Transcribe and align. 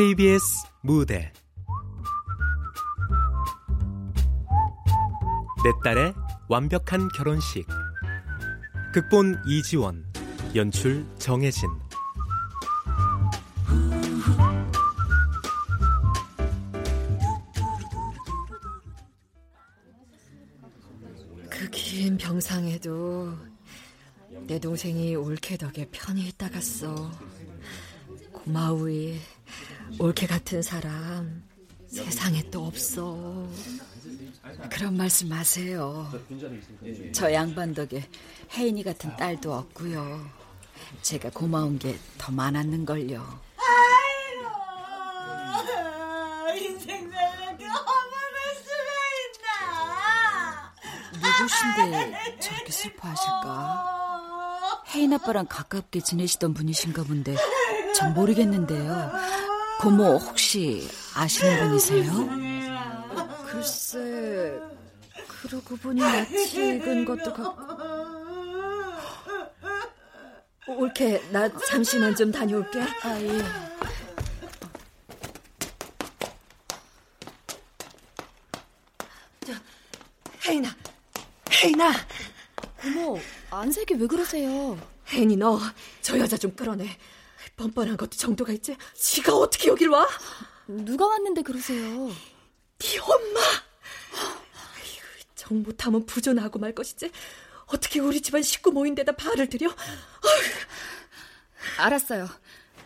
KBS 0.00 0.66
무대. 0.80 1.30
내 5.62 5.70
딸의 5.84 6.14
완벽한 6.48 7.06
결혼식. 7.08 7.66
극본 8.94 9.42
이지원 9.46 10.06
연출 10.56 11.06
정혜진. 11.18 11.68
그 21.50 21.70
긴 21.70 22.16
병상에도 22.16 23.34
내 24.46 24.58
동생이 24.58 25.14
올케 25.14 25.58
덕에 25.58 25.86
편히 25.92 26.26
있다 26.28 26.48
갔어. 26.48 27.10
고마우이 28.32 29.20
올케 29.98 30.26
같은 30.26 30.62
사람 30.62 31.42
세상에 31.86 32.42
또 32.50 32.64
없어. 32.66 33.46
그런 34.70 34.96
말씀 34.96 35.28
마세요. 35.28 36.10
저 37.12 37.32
양반 37.32 37.74
덕에 37.74 38.08
혜인이 38.54 38.82
같은 38.84 39.14
딸도 39.16 39.52
없고요. 39.52 40.24
제가 41.02 41.30
고마운 41.30 41.78
게 41.78 41.98
더 42.16 42.32
많았는걸요. 42.32 43.40
아이고, 45.56 46.58
인생 46.58 47.10
살려게 47.10 47.64
허물을 47.66 48.36
수가 48.62 48.90
있나? 51.18 51.28
누구신데 51.38 52.38
저렇게 52.40 52.70
슬퍼하실까? 52.72 54.00
혜인 54.94 55.12
아빠랑 55.12 55.46
가깝게 55.48 56.00
지내시던 56.00 56.54
분이신가 56.54 57.02
본데 57.04 57.36
전 57.96 58.14
모르겠는데요. 58.14 59.10
고모 59.80 60.16
혹시 60.18 60.86
아시는 61.14 61.68
분이세요? 61.68 62.12
글쎄, 63.46 64.60
그러고 65.26 65.74
보니 65.76 66.02
낯이 66.02 66.76
익은 66.76 67.06
것도 67.06 67.32
같고. 67.32 67.80
올케, 70.68 71.22
나 71.30 71.48
잠시만 71.66 72.14
좀 72.14 72.30
다녀올게. 72.30 72.78
아, 72.80 73.20
예. 73.22 73.42
저, 79.46 79.52
혜인아, 80.46 80.68
혜인아. 81.64 81.92
고모, 82.82 83.18
안색이 83.50 83.94
왜 83.94 84.06
그러세요? 84.06 84.78
혜인이 85.08 85.36
너, 85.38 85.58
저 86.02 86.18
여자 86.18 86.36
좀 86.36 86.54
끌어내. 86.54 86.86
뻔뻔한 87.60 87.98
것도 87.98 88.12
정도가 88.16 88.52
있지. 88.54 88.74
지가 88.94 89.36
어떻게 89.36 89.68
여길 89.68 89.88
와? 89.90 90.08
누가 90.66 91.06
왔는데 91.06 91.42
그러세요? 91.42 92.08
네 92.78 92.98
엄마. 92.98 93.40
아이고, 94.74 95.06
정 95.34 95.62
못하면 95.62 96.06
부존하고 96.06 96.58
말 96.58 96.74
것이지. 96.74 97.10
어떻게 97.66 98.00
우리 98.00 98.22
집안 98.22 98.42
식구 98.42 98.72
모인 98.72 98.94
데다 98.94 99.12
발을 99.12 99.50
들여? 99.50 99.68
어휴. 99.68 99.76
알았어요. 101.76 102.28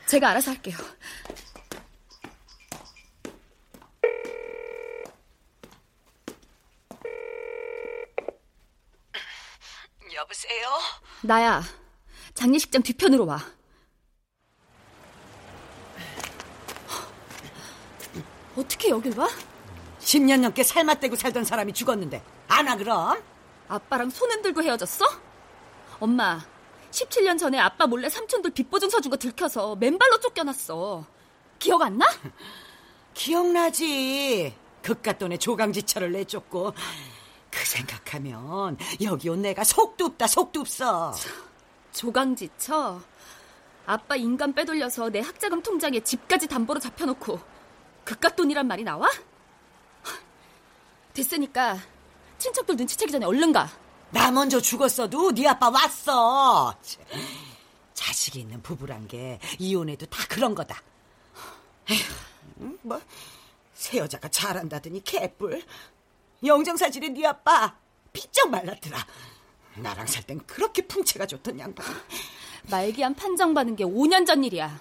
제가 0.06 0.30
알아서 0.30 0.50
할게요. 0.50 0.76
여보세요? 10.12 10.68
나야. 11.22 11.62
장례식장 12.34 12.82
뒤편으로 12.82 13.26
와. 13.26 13.63
어떻게 18.56 18.90
여길 18.90 19.18
와? 19.18 19.28
10년 20.00 20.40
넘게 20.40 20.62
살맛대고 20.62 21.16
살던 21.16 21.44
사람이 21.44 21.72
죽었는데 21.72 22.22
안아 22.48 22.76
그럼? 22.76 23.22
아빠랑 23.68 24.10
손 24.10 24.30
흔들고 24.30 24.62
헤어졌어? 24.62 25.04
엄마, 26.00 26.40
17년 26.90 27.38
전에 27.38 27.58
아빠 27.58 27.86
몰래 27.86 28.08
삼촌들 28.08 28.50
빚보증 28.50 28.90
서준 28.90 29.10
거 29.10 29.16
들켜서 29.16 29.74
맨발로 29.76 30.20
쫓겨났어. 30.20 31.04
기억 31.58 31.82
안 31.82 31.98
나? 31.98 32.06
기억나지. 33.14 34.54
그깟 34.82 35.18
돈에 35.18 35.38
조강지처를 35.38 36.12
내쫓고 36.12 36.74
그 37.50 37.64
생각하면 37.64 38.76
여기 39.02 39.30
온 39.30 39.40
내가 39.40 39.64
속도 39.64 40.06
없다 40.06 40.26
속도 40.26 40.60
없어. 40.60 41.14
조강지처? 41.92 43.00
아빠 43.86 44.16
인간 44.16 44.52
빼돌려서 44.52 45.08
내 45.08 45.20
학자금 45.20 45.62
통장에 45.62 46.00
집까지 46.00 46.46
담보로 46.48 46.80
잡혀놓고 46.80 47.53
그깟 48.04 48.36
돈이란 48.36 48.66
말이 48.66 48.84
나와? 48.84 49.08
됐으니까 51.12 51.78
친척들 52.38 52.76
눈치채기 52.76 53.12
전에 53.12 53.24
얼른 53.26 53.52
가. 53.52 53.70
나 54.10 54.30
먼저 54.30 54.60
죽었어도 54.60 55.32
네 55.32 55.46
아빠 55.48 55.70
왔어. 55.70 56.74
자식이 57.94 58.40
있는 58.40 58.60
부부란 58.62 59.06
게 59.08 59.38
이혼해도 59.58 60.06
다 60.06 60.24
그런 60.28 60.54
거다. 60.54 60.82
에휴, 61.90 62.78
뭐, 62.82 63.00
새 63.74 63.98
여자가 63.98 64.28
잘한다더니 64.28 65.02
개뿔. 65.04 65.62
영정사진에 66.44 67.08
네 67.10 67.26
아빠 67.26 67.76
삐쩍 68.12 68.50
말랐더라. 68.50 68.98
나랑 69.76 70.06
살 70.06 70.22
땐 70.24 70.40
그렇게 70.46 70.82
풍채가 70.86 71.26
좋던 71.26 71.58
양반. 71.58 71.84
말기암 72.70 73.14
판정받은 73.14 73.76
게 73.76 73.84
5년 73.84 74.26
전 74.26 74.44
일이야. 74.44 74.80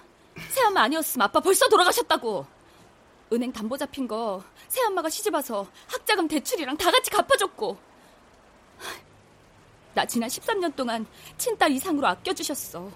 새엄마 0.50 0.82
아니었으면 0.82 1.24
아빠 1.24 1.40
벌써 1.40 1.68
돌아가셨다고. 1.68 2.46
은행 3.32 3.52
담보 3.52 3.76
잡힌 3.76 4.06
거 4.06 4.42
새엄마가 4.68 5.08
시집 5.10 5.34
와서 5.34 5.66
학자금 5.86 6.28
대출이랑 6.28 6.76
다 6.76 6.90
같이 6.90 7.10
갚아줬고. 7.10 7.78
나 9.94 10.04
지난 10.04 10.28
13년 10.28 10.74
동안 10.74 11.06
친딸 11.38 11.70
이상으로 11.72 12.06
아껴주셨어. 12.06 12.90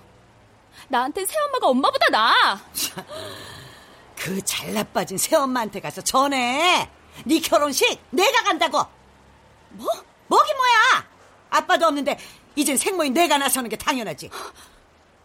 나한텐 0.89 1.27
새엄마가 1.27 1.69
엄마보다 1.69 2.09
나아. 2.11 2.61
그 4.17 4.43
잘나빠진 4.45 5.17
새엄마한테 5.17 5.81
가서 5.81 6.01
전해. 6.03 6.91
네 7.25 7.41
결혼식 7.41 7.99
내가 8.11 8.43
간다고. 8.43 8.85
뭐? 9.71 9.89
뭐긴 10.27 10.57
뭐야. 10.57 11.09
아빠도 11.51 11.87
없는데 11.87 12.19
이젠 12.57 12.77
생모인 12.77 13.13
내가 13.15 13.39
나서는 13.39 13.71
게 13.71 13.77
당연하지. 13.77 14.31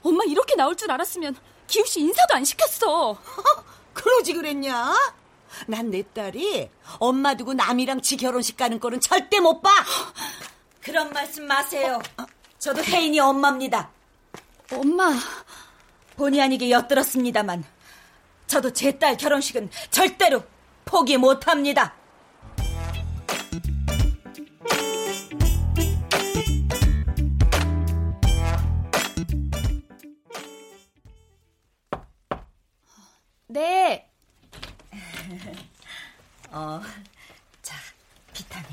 엄마 0.04 0.24
이렇게 0.26 0.56
나올 0.56 0.76
줄 0.76 0.92
알았으면 0.92 1.36
기우 1.68 1.86
씨 1.86 2.02
인사도 2.02 2.36
안 2.36 2.46
시켰어. 2.46 3.18
그러지 3.94 4.34
그랬냐? 4.34 4.94
난 5.68 5.92
내 5.92 6.02
딸이 6.14 6.70
엄마 6.98 7.36
두고 7.36 7.54
남이랑 7.54 8.02
지 8.02 8.18
결혼식 8.18 8.58
가는 8.58 8.80
꼴은 8.80 9.00
절대 9.02 9.40
못 9.40 9.62
봐. 9.62 9.70
그런 10.82 11.12
말씀 11.12 11.46
마세요. 11.46 12.02
저도 12.60 12.84
혜인이 12.84 13.20
엄마입니다. 13.20 13.90
엄마. 14.72 15.14
본의 16.18 16.42
아니게 16.42 16.72
엿들었습니다만 16.72 17.64
저도 18.48 18.72
제 18.74 18.98
딸 18.98 19.16
결혼식은 19.18 19.70
절대로 19.92 20.44
포기 20.86 21.18
못합니다. 21.18 21.94
네. 33.54 34.10
어, 36.50 36.82
자, 37.62 37.76
비타민. 38.34 38.68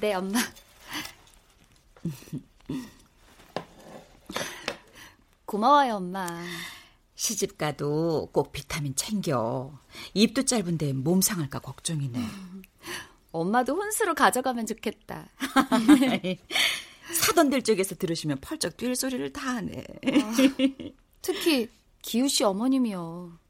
네, 0.00 0.12
엄마. 0.14 0.40
고마워요, 5.44 5.94
엄마. 5.94 6.26
시집 7.14 7.56
가도 7.56 8.28
꼭 8.32 8.50
비타민 8.50 8.96
챙겨. 8.96 9.78
입도 10.14 10.44
짧은데 10.44 10.92
몸 10.92 11.20
상할까 11.20 11.60
걱정이네. 11.60 12.18
엄마도 13.30 13.76
혼수로 13.76 14.16
가져가면 14.16 14.66
좋겠다. 14.66 15.28
사돈들 17.14 17.62
쪽에서 17.62 17.94
들으시면 17.94 18.38
펄쩍 18.40 18.76
뛸 18.76 18.96
소리를 18.96 19.32
다 19.32 19.54
하네. 19.54 19.84
아, 20.22 20.34
특히 21.22 21.70
기우 22.02 22.28
씨 22.28 22.42
어머님이요. 22.42 23.45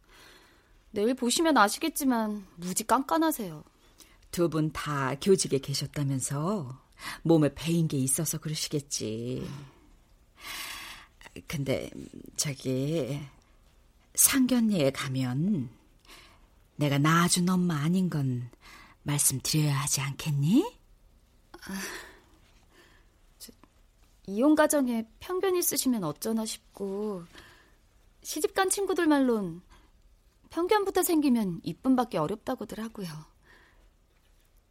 내일 0.96 1.14
보시면 1.14 1.58
아시겠지만 1.58 2.46
무지 2.56 2.82
깐깐하세요. 2.86 3.62
두 4.30 4.48
분 4.48 4.72
다 4.72 5.14
교직에 5.20 5.58
계셨다면서 5.58 6.80
몸에 7.22 7.54
배인 7.54 7.86
게 7.86 7.98
있어서 7.98 8.38
그러시겠지. 8.38 9.46
근데 11.46 11.90
저기 12.36 13.20
상견례에 14.14 14.90
가면 14.92 15.68
내가 16.76 16.96
낳아준 16.98 17.46
엄마 17.50 17.76
아닌 17.76 18.08
건 18.08 18.50
말씀드려야 19.02 19.74
하지 19.78 20.00
않겠니? 20.00 20.64
아, 21.52 21.74
이혼 24.28 24.54
가정에 24.54 25.06
편견 25.20 25.56
있으시면 25.56 26.04
어쩌나 26.04 26.46
싶고 26.46 27.24
시집간 28.22 28.70
친구들 28.70 29.06
말론 29.06 29.60
편견부터 30.60 31.02
생기면 31.02 31.60
이쁨받기 31.64 32.16
어렵다고들 32.16 32.82
하고요. 32.82 33.08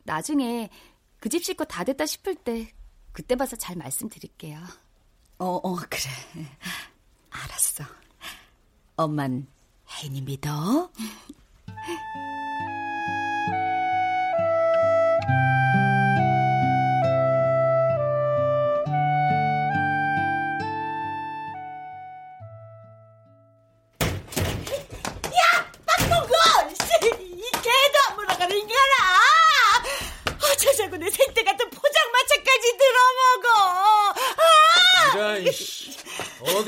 나중에 0.03 0.69
그 1.19 1.29
집 1.29 1.43
식구 1.43 1.65
다 1.67 1.83
됐다 1.83 2.05
싶을 2.07 2.33
때 2.35 2.73
그때 3.11 3.35
봐서 3.35 3.55
잘 3.55 3.75
말씀드릴게요. 3.75 4.59
어, 5.37 5.45
어, 5.45 5.75
그래. 5.75 6.09
알았어. 7.29 7.83
엄만 8.95 9.45
혜인이 10.01 10.21
믿어? 10.21 10.89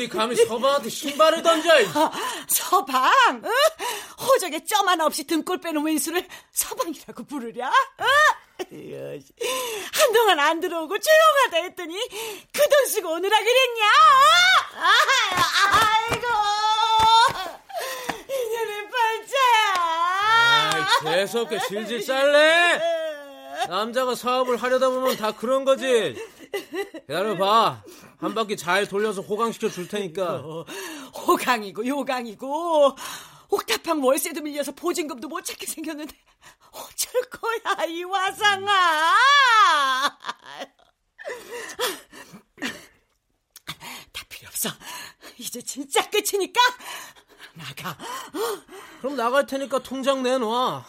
어디 0.07 0.18
감히 0.18 0.36
서방한테 0.38 0.89
신발을 0.89 1.44
던져. 1.44 1.69
아, 2.00 2.12
서방? 2.48 3.44
어? 3.44 4.24
호적에 4.24 4.63
점 4.65 4.88
하나 4.88 5.06
없이 5.06 5.25
등골 5.25 5.59
빼는 5.59 5.83
왼수를 5.83 6.25
서방이라고 6.54 7.25
부르랴? 7.25 7.68
어? 7.68 8.06
한동안 9.94 10.39
안 10.39 10.59
들어오고 10.59 10.98
조용하다 10.98 11.57
했더니 11.68 11.95
그 12.54 12.68
돈 12.69 12.86
쓰고 12.88 13.12
오느라 13.13 13.38
그랬냐? 13.38 13.86
아, 14.75 14.94
아이고 16.09 16.27
인연의 18.30 18.89
팔자야. 18.89 20.88
아이, 21.06 21.13
재수없게 21.15 21.59
질질 21.68 22.06
짤래? 22.06 22.96
남자가 23.68 24.15
사업을 24.15 24.57
하려다 24.57 24.89
보면 24.89 25.18
다 25.18 25.31
그런 25.31 25.65
거지. 25.65 26.15
기다려봐. 27.07 27.83
한 28.18 28.33
바퀴 28.33 28.56
잘 28.57 28.88
돌려서 28.88 29.21
호강시켜 29.21 29.69
줄 29.69 29.88
테니까. 29.88 30.36
어, 30.36 30.65
호강이고 31.27 31.86
요강이고 31.86 32.95
옥탑방 33.50 34.04
월세도 34.04 34.42
밀려서 34.42 34.71
보증금도 34.74 35.27
못 35.27 35.44
찾게 35.44 35.65
생겼는데 35.65 36.15
어쩔 36.71 37.21
거야 37.30 37.86
이 37.86 38.04
화상아. 38.04 39.18
다 44.12 44.24
필요 44.30 44.48
없어. 44.50 44.69
이제 45.38 45.62
진짜 45.62 46.09
끝이니까 46.09 46.59
나가. 47.54 47.98
그럼 49.00 49.15
나갈 49.15 49.45
테니까 49.45 49.80
통장 49.80 50.24
내놔. 50.24 50.86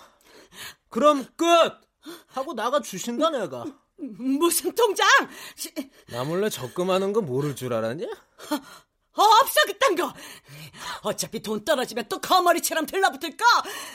그럼 0.91 1.27
끝! 1.37 1.88
하고 2.29 2.55
나가 2.55 2.81
주신다 2.81 3.31
내가. 3.31 3.65
무슨 3.97 4.75
통장? 4.75 5.07
나 6.07 6.23
몰래 6.25 6.49
적금하는 6.49 7.13
거 7.13 7.21
모를 7.21 7.57
줄 7.57 7.73
알았냐? 7.73 8.07
어, 8.07 9.23
없어 9.23 9.65
그딴 9.67 9.97
거. 9.97 10.13
어차피 11.03 11.41
돈 11.43 11.65
떨어지면 11.65 12.07
또 12.09 12.21
거머리처럼 12.21 12.87
들러붙을 12.87 13.37
거 13.37 13.45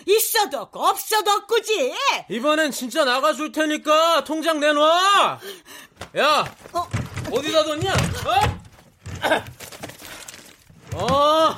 있어도 0.06 0.60
없고 0.60 0.86
없어도 0.86 1.32
없고지. 1.32 1.94
이번엔 2.30 2.72
진짜 2.72 3.06
나가줄 3.06 3.54
테니까 3.54 4.26
통장 4.26 4.60
내놔. 4.60 5.40
야, 6.18 6.56
어? 6.74 6.90
어디다 7.32 7.64
뒀냐? 7.64 7.94
어? 8.26 8.64
어, 10.96 11.56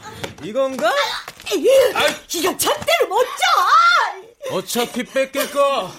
이건가? 0.42 0.88
아, 0.88 2.06
이건 2.34 2.58
절대로 2.58 3.08
못 3.08 3.22
줘. 3.22 4.31
어차피 4.50 5.04
뺏길 5.04 5.50
거 5.50 5.90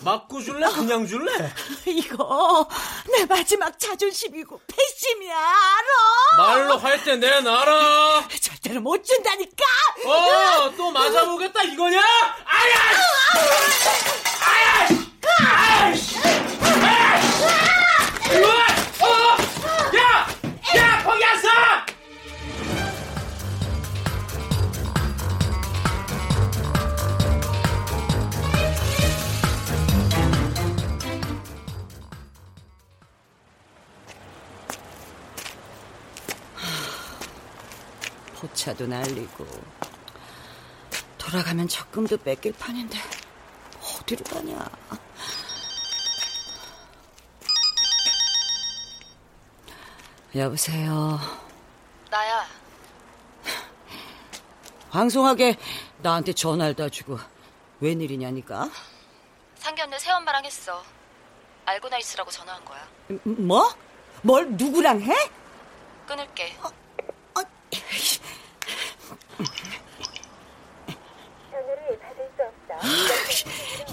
맞고 0.00 0.42
줄래? 0.42 0.66
그냥 0.72 1.06
줄래? 1.06 1.32
이거 1.86 2.68
내 3.10 3.24
마지막 3.24 3.78
자존심이고 3.78 4.60
패심이야 4.66 5.36
알아? 5.38 6.36
말로 6.36 6.76
할 6.76 7.02
때 7.04 7.16
내놔라 7.16 8.28
절대로 8.40 8.80
못 8.80 9.02
준다니까 9.04 9.64
어 10.06 10.72
또 10.76 10.90
맞아보겠다 10.90 11.62
이거냐? 11.62 11.98
아야! 12.00 12.74
아야! 14.40 14.88
아야! 15.30 15.94
아야! 16.82 17.20
어! 19.00 19.06
야! 19.96 20.26
야 20.76 21.02
거기 21.04 21.22
왔어! 21.24 21.48
포차도 38.44 38.86
날리고. 38.86 39.46
돌아가면 41.16 41.66
적금도 41.66 42.18
뺏길 42.18 42.52
판인데 42.52 42.98
어디로 43.80 44.22
가냐? 44.24 44.70
여보세요? 50.34 51.18
나야. 52.10 52.46
방송하게 54.90 55.56
나한테 56.02 56.34
전화를 56.34 56.74
다 56.74 56.88
주고 56.88 57.18
웬일이냐니까? 57.80 58.68
상견례 59.56 59.98
새엄마랑 59.98 60.44
했어. 60.44 60.84
알고나 61.64 61.96
있으라고 61.98 62.30
전화한 62.30 62.62
거야. 62.64 62.86
뭐? 63.24 63.74
뭘 64.22 64.50
누구랑 64.52 65.00
해? 65.00 65.14
끊을게. 66.06 66.54
어? 66.62 66.83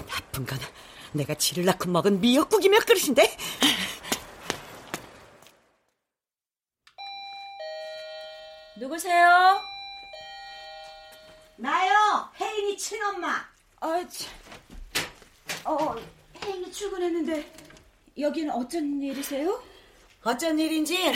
나쁜 0.08 0.46
건 0.46 0.58
내가 1.12 1.34
지를 1.34 1.64
낳고 1.64 1.90
먹은 1.90 2.20
미역국이 2.20 2.68
몇 2.68 2.84
그릇인데? 2.86 3.36
누구세요? 8.76 9.60
나요, 11.56 12.28
혜인이 12.40 12.76
친엄마. 12.76 13.46
아, 13.80 14.04
어, 15.64 15.96
혜인이 16.42 16.72
출근했는데 16.72 17.52
여기는 18.18 18.50
어쩐 18.52 19.00
일이세요? 19.00 19.62
어쩐 20.24 20.58
일인지 20.58 21.12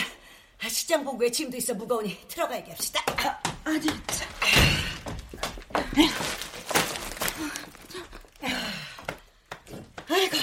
시장 0.68 1.04
본부에 1.04 1.30
짐도 1.30 1.56
있어 1.56 1.74
무거우니 1.74 2.28
들어가 2.28 2.56
얘기합시다. 2.56 3.02
아, 3.28 3.40
아니, 3.64 3.86
참. 3.86 4.28
아이고. 10.08 10.36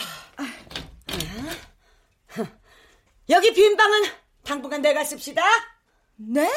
여기 3.30 3.53
빈 3.53 3.75
방은 3.77 4.03
당분간 4.44 4.82
내가 4.82 5.03
씁시다. 5.03 5.44
네? 6.15 6.50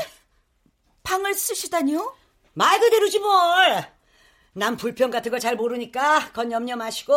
방을 1.03 1.35
쓰시다니요? 1.35 2.15
말 2.55 2.81
그대로지 2.81 3.19
뭘. 3.19 3.87
난 4.53 4.77
불평 4.77 5.11
같은 5.11 5.31
거 5.31 5.39
잘 5.39 5.57
모르니까 5.57 6.33
건 6.33 6.51
염려 6.51 6.77
마시고. 6.77 7.15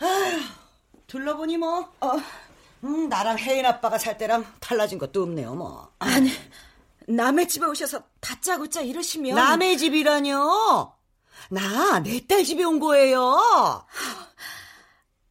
아휴, 0.00 0.40
둘러보니 1.06 1.58
뭐. 1.58 1.92
어, 2.00 2.12
음, 2.84 3.08
나랑 3.08 3.38
혜인 3.38 3.64
아빠가 3.66 3.98
살 3.98 4.18
때랑 4.18 4.44
달라진 4.60 4.98
것도 4.98 5.22
없네요 5.22 5.54
뭐. 5.54 5.92
아니, 6.00 6.30
남의 7.06 7.48
집에 7.48 7.66
오셔서 7.66 8.02
다짜고짜 8.20 8.80
이러시면. 8.80 9.36
남의 9.36 9.78
집이라뇨? 9.78 10.92
나 11.50 12.00
내 12.00 12.20
딸 12.26 12.44
집에 12.44 12.64
온 12.64 12.80
거예요. 12.80 13.36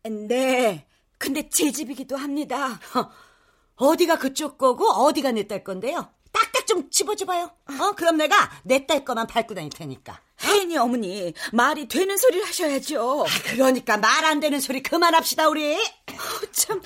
네. 0.03 0.87
근데 1.21 1.47
제 1.49 1.71
집이기도 1.71 2.17
합니다. 2.17 2.79
어디가 3.77 4.17
그쪽 4.17 4.57
거고 4.57 4.89
어디가 4.89 5.31
내 5.31 5.43
딸 5.47 5.63
건데요? 5.63 6.09
딱딱 6.31 6.65
좀 6.65 6.89
집어줘봐요. 6.89 7.51
어, 7.79 7.91
그럼 7.95 8.17
내가 8.17 8.49
내 8.63 8.85
딸 8.87 9.05
거만 9.05 9.27
밟고 9.27 9.53
다닐 9.53 9.69
테니까. 9.69 10.19
혜인이 10.43 10.75
어머니 10.77 11.33
말이 11.53 11.87
되는 11.87 12.17
소리를 12.17 12.43
하셔야죠. 12.47 13.25
아, 13.27 13.29
그러니까 13.51 13.97
말 13.97 14.25
안 14.25 14.39
되는 14.39 14.59
소리 14.59 14.81
그만합시다 14.81 15.47
우리. 15.49 15.75
어, 15.75 16.51
참. 16.51 16.81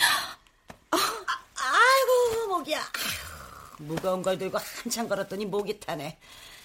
아, 0.92 0.98
아이고 0.98 2.48
목이야. 2.50 2.80
아이고, 2.80 3.84
무거운 3.84 4.22
걸 4.22 4.38
들고 4.38 4.58
한참 4.58 5.08
걸었더니 5.08 5.46
목이 5.46 5.80
타네. 5.80 6.18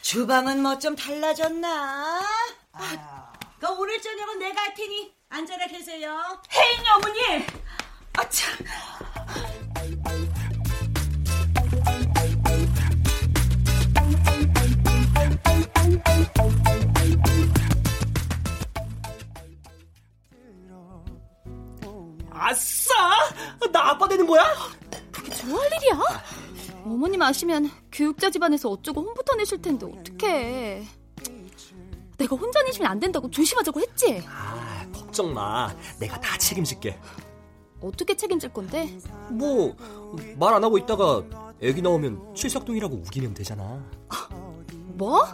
주방은 0.02 0.60
뭐 0.62 0.78
좀 0.78 0.96
달라졌나? 0.96 2.20
아, 2.72 3.32
그 3.60 3.66
오늘 3.68 4.00
저녁은 4.02 4.38
내가 4.40 4.60
할 4.62 4.74
테니 4.74 5.12
앉아라 5.30 5.66
계세요. 5.68 6.42
혜인 6.52 6.84
어머니! 6.96 7.46
아참! 8.14 8.52
아싸! 22.32 22.94
나 23.72 23.90
아빠 23.90 24.08
되는 24.08 24.26
거야? 24.26 24.42
그게 25.12 25.32
좋아할 25.34 25.68
일이야? 25.72 26.00
어머님 26.84 27.20
아시면 27.22 27.70
교육자 27.92 28.30
집안에서 28.30 28.70
어쩌고 28.70 29.02
홍부터 29.02 29.36
내실 29.36 29.60
텐데 29.60 29.86
어떡해. 29.86 30.86
내가 32.16 32.36
혼자 32.36 32.62
내시면 32.62 32.90
안 32.90 32.98
된다고 32.98 33.30
조심하자고 33.30 33.80
했지? 33.80 34.22
아, 34.26 34.69
아, 34.90 34.98
걱정 34.98 35.32
마. 35.34 35.74
내가 35.98 36.18
다 36.20 36.36
책임질게. 36.38 36.98
어떻게 37.80 38.14
책임질 38.14 38.52
건데? 38.52 38.98
뭐, 39.30 39.74
말 40.38 40.54
안 40.54 40.62
하고 40.62 40.76
있다가 40.78 41.22
애기 41.62 41.80
나오면 41.82 42.34
칠삭둥이라고 42.34 42.94
우기면 42.96 43.34
되잖아. 43.34 43.82
뭐? 44.94 45.24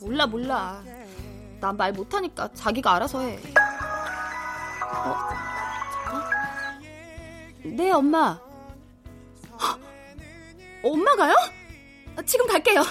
몰라, 0.00 0.26
몰라. 0.26 0.82
난 1.60 1.76
말 1.76 1.92
못하니까 1.92 2.48
자기가 2.54 2.94
알아서 2.96 3.20
해. 3.20 3.38
어? 4.82 5.16
네, 7.64 7.90
엄마. 7.92 8.38
엄마가요? 10.82 11.34
지금 12.24 12.46
갈게요. 12.46 12.82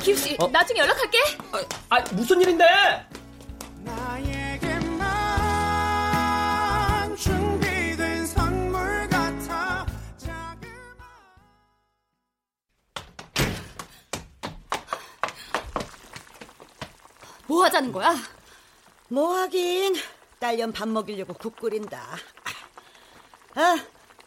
기우 0.00 0.16
씨, 0.16 0.36
어? 0.40 0.46
나중에 0.48 0.80
연락할게. 0.80 1.18
아, 1.52 1.96
아 1.96 2.04
무슨 2.12 2.40
일인데? 2.40 2.64
뭐 17.64 17.68
하자는 17.68 17.92
거야? 17.92 18.14
뭐 19.08 19.38
하긴 19.38 19.96
딸년 20.38 20.70
밥 20.70 20.86
먹이려고 20.86 21.32
국 21.32 21.56
끓인다. 21.56 22.14
아, 23.54 23.78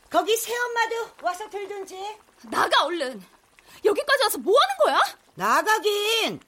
거기 0.10 0.36
새엄마도 0.36 0.96
와서 1.22 1.48
들든지. 1.48 2.17
나가 2.50 2.86
얼른. 2.86 3.24
여기까지 3.86 4.24
와서 4.24 4.38
뭐 4.39 4.56
하는 4.60 4.75
거야? 4.84 5.15
나가긴. 5.36 6.39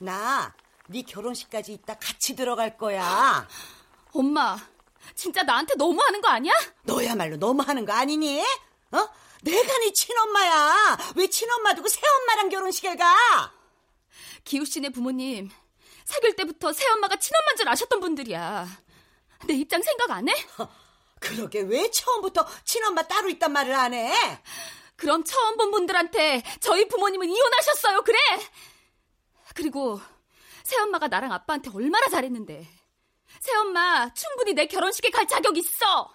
나 0.00 0.54
네 0.86 1.02
결혼식까지 1.02 1.74
있다 1.74 1.94
같이 1.98 2.34
들어갈 2.34 2.76
거야. 2.78 3.46
엄마, 4.14 4.56
진짜 5.14 5.42
나한테 5.42 5.74
너무하는 5.76 6.20
거 6.22 6.28
아니야? 6.28 6.52
너야말로 6.84 7.36
너무하는 7.36 7.84
거 7.84 7.92
아니니? 7.92 8.40
어? 8.92 9.08
내가 9.42 9.78
네 9.78 9.92
친엄마야. 9.92 10.96
왜 11.16 11.28
친엄마 11.28 11.74
두고 11.74 11.86
새엄마랑 11.88 12.48
결혼식을 12.48 12.96
가? 12.96 13.52
기우 14.42 14.64
씨네 14.64 14.88
부모님 14.88 15.50
사귈 16.10 16.34
때부터 16.34 16.72
새엄마가 16.72 17.16
친엄마인 17.16 17.56
줄 17.56 17.68
아셨던 17.68 18.00
분들이야. 18.00 18.66
내 19.46 19.54
입장 19.54 19.80
생각 19.80 20.10
안 20.10 20.28
해? 20.28 20.34
그러게 21.20 21.60
왜 21.60 21.88
처음부터 21.90 22.44
친엄마 22.64 23.02
따로 23.02 23.28
있단 23.28 23.52
말을 23.52 23.72
안 23.74 23.94
해? 23.94 24.12
그럼 24.96 25.22
처음 25.22 25.56
본 25.56 25.70
분들한테 25.70 26.42
저희 26.58 26.88
부모님은 26.88 27.28
이혼하셨어요, 27.30 28.02
그래? 28.02 28.18
그리고 29.54 30.00
새엄마가 30.64 31.06
나랑 31.08 31.32
아빠한테 31.32 31.70
얼마나 31.72 32.08
잘했는데. 32.08 32.66
새엄마 33.38 34.12
충분히 34.12 34.52
내 34.52 34.66
결혼식에 34.66 35.10
갈 35.10 35.28
자격 35.28 35.56
있어. 35.56 36.12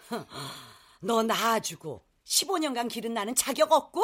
너 0.99 1.23
낳아주고 1.23 2.05
15년간 2.25 2.89
기른 2.91 3.13
나는 3.13 3.33
자격 3.33 3.71
없고? 3.71 4.03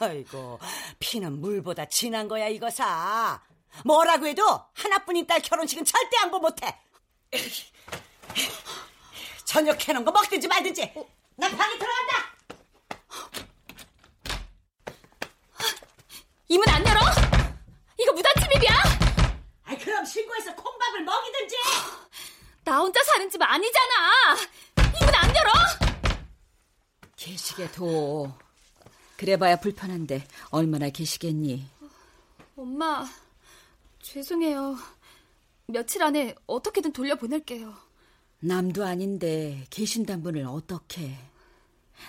아이고 0.00 0.58
피는 0.98 1.40
물보다 1.40 1.86
진한 1.86 2.28
거야 2.28 2.48
이거 2.48 2.70
사. 2.70 3.42
뭐라고 3.84 4.26
해도 4.26 4.44
하나뿐인 4.74 5.26
딸 5.26 5.40
결혼식은 5.40 5.84
절대 5.84 6.16
양보 6.18 6.38
못해. 6.38 6.78
저녁 9.44 9.86
해놓은 9.88 10.04
거 10.04 10.10
먹든지 10.12 10.48
말든지. 10.48 10.92
난 11.36 11.56
방에 11.56 11.78
들어간다. 11.78 12.32
이문 16.48 16.68
안 16.68 16.86
열어? 16.86 17.00
이거 17.98 18.12
무단 18.12 18.32
침입이야? 18.40 18.72
아 19.64 19.76
그럼 19.78 20.04
신고해서 20.04 20.54
콩밥을 20.54 21.02
먹이든지. 21.04 21.56
나 22.64 22.78
혼자 22.78 23.02
사는 23.04 23.28
집 23.30 23.40
아니잖아. 23.42 24.36
이문 25.00 25.14
안 25.14 25.36
열어? 25.36 25.52
계시게 27.16 27.70
둬. 27.72 28.36
그래봐야 29.16 29.56
불편한데 29.56 30.26
얼마나 30.50 30.90
계시겠니? 30.90 31.68
엄마, 32.56 33.08
죄송해요. 34.02 34.76
며칠 35.66 36.02
안에 36.02 36.34
어떻게든 36.46 36.92
돌려보낼게요. 36.92 37.74
남도 38.40 38.84
아닌데 38.84 39.64
계신단 39.70 40.22
분을 40.22 40.44
어떻게? 40.44 41.16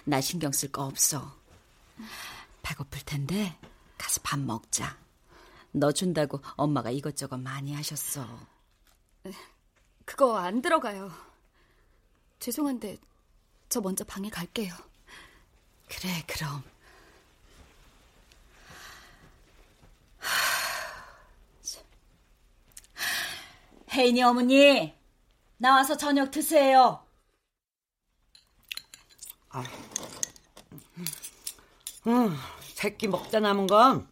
나 0.03 0.19
신경 0.19 0.51
쓸 0.51 0.71
거 0.71 0.83
없어. 0.85 1.37
배고플 2.63 3.01
텐데 3.05 3.57
가서 3.97 4.19
밥 4.23 4.39
먹자. 4.39 4.97
너 5.71 5.91
준다고 5.91 6.41
엄마가 6.55 6.89
이것저것 6.89 7.37
많이 7.37 7.73
하셨어. 7.73 8.27
그거 10.05 10.37
안 10.37 10.61
들어가요. 10.61 11.11
죄송한데 12.39 12.97
저 13.69 13.81
먼저 13.81 14.03
방에 14.03 14.29
갈게요. 14.29 14.73
그래, 15.87 16.23
그럼. 16.27 16.63
혜인이 23.93 24.23
어머니, 24.23 24.91
나와서 25.57 25.95
저녁 25.95 26.31
드세요. 26.31 27.05
아. 29.49 29.63
음, 32.07 32.35
새끼 32.73 33.07
먹다 33.07 33.39
남은 33.39 33.67
건 33.67 34.07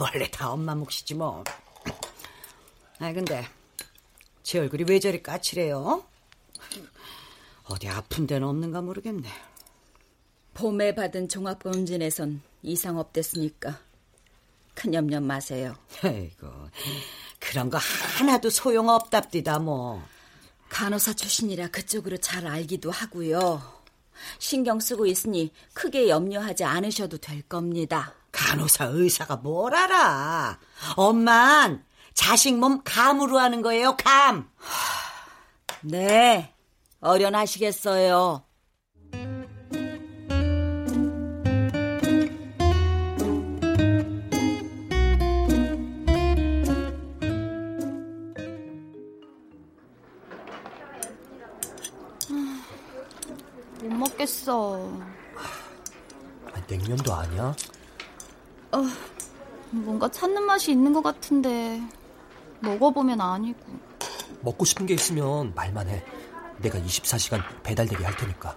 원래 0.00 0.28
다 0.30 0.50
엄마 0.50 0.74
몫이지 0.74 1.14
뭐. 1.14 1.44
아 2.98 3.12
근데 3.12 3.46
제 4.42 4.58
얼굴이 4.58 4.84
왜 4.88 4.98
저리 4.98 5.22
까칠해요? 5.22 6.02
어디 7.64 7.88
아픈 7.88 8.26
데는 8.26 8.48
없는가 8.48 8.80
모르겠네. 8.80 9.28
봄에 10.54 10.94
받은 10.94 11.28
종합검진에선 11.28 12.40
이상 12.62 12.98
없댔으니까 12.98 13.80
큰 14.74 14.94
염려 14.94 15.20
마세요. 15.20 15.76
아이고 16.02 16.48
그런 17.44 17.70
거 17.70 17.78
하나도 17.78 18.50
소용없답디다 18.50 19.58
뭐. 19.58 20.02
간호사 20.70 21.12
출신이라 21.12 21.68
그쪽으로 21.68 22.16
잘 22.16 22.46
알기도 22.46 22.90
하고요. 22.90 23.62
신경 24.38 24.80
쓰고 24.80 25.06
있으니 25.06 25.52
크게 25.72 26.08
염려하지 26.08 26.64
않으셔도 26.64 27.18
될 27.18 27.42
겁니다. 27.42 28.14
간호사 28.32 28.86
의사가 28.86 29.36
뭘 29.36 29.74
알아? 29.74 30.58
엄만 30.96 31.84
자식 32.14 32.56
몸 32.56 32.82
감으로 32.82 33.38
하는 33.38 33.62
거예요, 33.62 33.96
감. 33.96 34.50
네, 35.82 36.54
어련하시겠어요. 37.00 38.44
먹겠어. 54.24 54.90
냉면도 56.66 57.12
아니야? 57.12 57.54
어, 58.72 58.82
뭔가 59.70 60.08
찾는 60.10 60.42
맛이 60.44 60.72
있는 60.72 60.92
것 60.92 61.02
같은데 61.02 61.80
먹어보면 62.60 63.20
아니고. 63.20 63.60
먹고 64.40 64.64
싶은 64.64 64.86
게 64.86 64.94
있으면 64.94 65.52
말만 65.54 65.88
해. 65.88 66.04
내가 66.58 66.78
24시간 66.78 67.42
배달되게 67.62 68.02
할 68.04 68.16
테니까. 68.16 68.56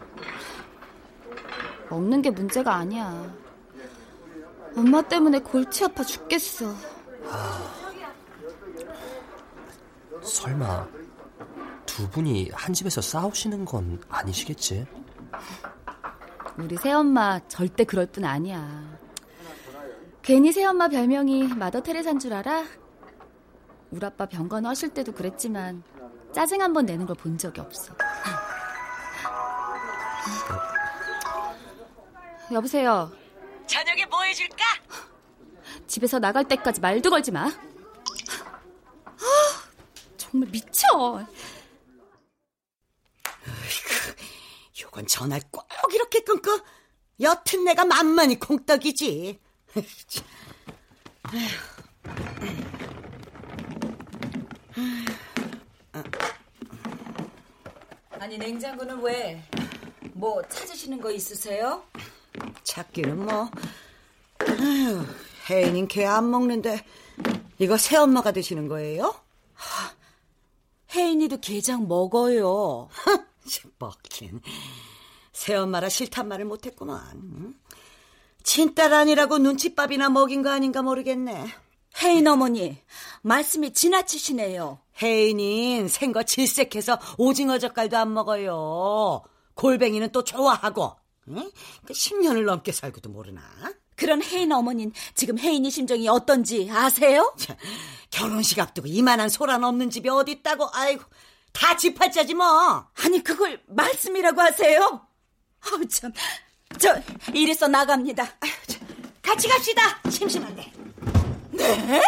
먹는 1.89 2.21
게 2.21 2.29
문제가 2.29 2.75
아니야. 2.75 3.36
엄마 4.75 5.01
때문에 5.01 5.39
골치 5.39 5.83
아파 5.83 6.03
죽겠어. 6.03 6.74
아, 7.29 7.74
설마 10.21 10.88
두 11.86 12.09
분이 12.09 12.51
한 12.53 12.74
집에서 12.74 13.01
싸우시는 13.01 13.65
건 13.65 14.01
아니시겠지? 14.07 14.86
우리 16.57 16.75
새엄마 16.77 17.39
절대 17.48 17.84
그럴 17.84 18.05
뿐 18.07 18.25
아니야. 18.25 18.98
괜히 20.22 20.51
새엄마 20.51 20.88
별명이 20.88 21.53
마더 21.55 21.81
테레사인 21.81 22.19
줄 22.19 22.34
알아? 22.34 22.65
우리 23.91 24.05
아빠 24.05 24.25
병간 24.25 24.65
하실 24.65 24.89
때도 24.89 25.13
그랬지만 25.13 25.84
짜증 26.34 26.62
한 26.62 26.74
번 26.74 26.86
내는 26.86 27.05
걸 27.05 27.15
본 27.15 27.38
적이 27.38 27.62
없어. 27.62 27.93
여보세요. 32.51 33.12
저녁에 33.65 34.05
뭐 34.05 34.22
해줄까? 34.24 34.63
집에서 35.88 36.19
나갈 36.19 36.43
때까지 36.46 36.81
말도 36.81 37.10
걸지 37.10 37.31
마. 37.31 37.50
정말 40.17 40.50
미쳐. 40.50 41.25
무조건 44.98 45.06
전화를 45.06 45.48
꼭 45.51 45.68
이렇게 45.94 46.22
끊고 46.22 46.50
여튼 47.20 47.63
내가 47.63 47.86
만만히 47.86 48.39
콩떡이지. 48.39 49.39
아니 58.20 58.38
냉장고는 58.38 59.01
왜? 59.01 59.44
뭐 60.13 60.42
찾으시는 60.48 61.00
거 61.00 61.12
있으세요? 61.12 61.84
찾기는 62.63 63.25
뭐. 63.25 63.50
아휴, 64.39 65.06
혜인인 65.50 65.88
개 65.88 66.06
안 66.06 66.30
먹는데 66.32 66.84
이거 67.60 67.77
새엄마가 67.77 68.32
드시는 68.32 68.68
거예요? 68.68 69.13
혜인이도 70.94 71.39
게장 71.42 71.88
먹어요. 71.88 72.89
먹긴. 73.80 74.42
새엄마라 75.34 75.89
싫단 75.89 76.27
말을 76.27 76.46
못했구만. 76.46 77.56
친딸 78.44 78.94
아니라고 78.94 79.38
눈칫밥이나 79.38 80.10
먹인 80.10 80.42
거 80.42 80.50
아닌가 80.50 80.82
모르겠네. 80.82 81.48
혜인 82.01 82.27
어머니, 82.27 82.77
말씀이 83.24 83.74
지나치시네요. 83.74 84.80
혜인인 85.01 85.88
생거 85.88 86.24
질색해서 86.24 87.00
오징어 87.18 87.60
젓갈도 87.60 87.98
안 87.98 88.13
먹어요. 88.13 89.24
골뱅이는 89.56 90.12
또 90.12 90.24
좋아하고. 90.24 90.96
응? 91.30 91.51
그 91.86 91.94
10년을 91.94 92.46
넘게 92.46 92.72
살고도 92.72 93.10
모르나? 93.10 93.42
그런 93.96 94.22
혜인 94.22 94.51
어머닌 94.51 94.94
지금 95.16 95.39
혜인이 95.39 95.70
심정이 95.72 96.08
어떤지 96.08 96.70
아세요? 96.72 97.34
자, 97.38 97.58
결혼식 98.12 98.60
앞두고 98.60 98.88
이만한 98.88 99.27
소란 99.27 99.63
없는 99.63 99.89
집이 99.89 100.08
어디 100.08 100.34
있다고? 100.34 100.70
아이고, 100.72 101.04
다 101.58 101.76
집팔자지 101.76 102.36
뭐. 102.36 102.86
아니 103.04 103.24
그걸 103.24 103.60
말씀이라고 103.68 104.40
하세요? 104.42 105.08
아우 105.62 105.88
참, 105.88 106.12
저 106.78 107.02
이래서 107.34 107.68
나갑니다. 107.68 108.24
아유, 108.24 108.52
저, 108.68 108.80
같이 109.24 109.48
갑시다. 109.48 110.00
심심한데. 110.10 110.72
네? 111.52 112.02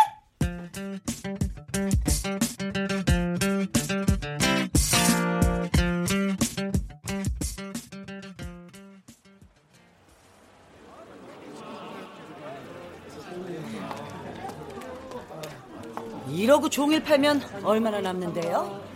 이러고 16.29 16.70
종일 16.70 17.03
팔면 17.03 17.41
얼마나 17.63 18.00
남는데요? 18.00 18.88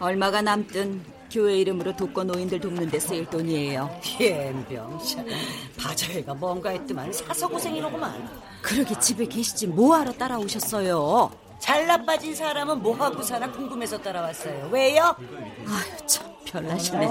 얼마가 0.00 0.40
남든 0.42 1.04
교회 1.30 1.58
이름으로 1.58 1.94
독거 1.94 2.24
노인들 2.24 2.58
돕는 2.60 2.90
데 2.90 2.98
쓰일 2.98 3.26
돈이에요. 3.26 4.00
예병 4.18 4.98
바자회가 5.78 6.34
뭔가 6.34 6.70
했더만 6.70 7.12
사서 7.12 7.46
고생이로구만. 7.48 8.28
그러게 8.62 8.98
집에 8.98 9.26
계시지 9.26 9.68
뭐하러 9.68 10.12
따라오셨어요? 10.12 11.30
잘 11.60 11.86
나 11.86 12.02
빠진 12.04 12.34
사람은 12.34 12.82
뭐하고 12.82 13.22
사나 13.22 13.50
궁금해서 13.52 13.98
따라왔어요. 13.98 14.70
왜요? 14.72 15.14
아유 15.68 16.06
참 16.06 16.26
별나시네. 16.46 17.06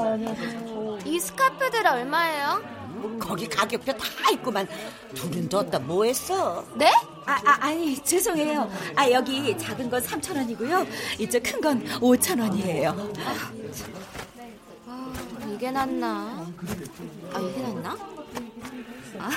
이 1.05 1.19
스카프들 1.19 1.85
얼마예요? 1.85 2.78
거기 3.19 3.47
가격표 3.47 3.93
다 3.93 4.31
있구만. 4.33 4.67
돈은 5.15 5.49
뒀다 5.49 5.79
뭐했어? 5.79 6.65
네? 6.75 6.91
아, 7.25 7.33
아 7.45 7.57
아 7.67 7.73
니 7.73 7.95
죄송해요. 8.03 8.69
아 8.95 9.09
여기 9.11 9.55
작은 9.57 9.89
건 9.89 10.01
3천 10.01 10.35
원이고요. 10.37 10.85
이쪽 11.19 11.43
큰 11.43 11.61
건 11.61 11.83
5천 11.99 12.39
원이에요. 12.41 13.11
아, 14.87 15.45
이게 15.53 15.71
낫나? 15.71 16.45
아, 17.33 17.39
이게 17.39 17.61
낫나? 17.61 17.97
아, 19.19 19.29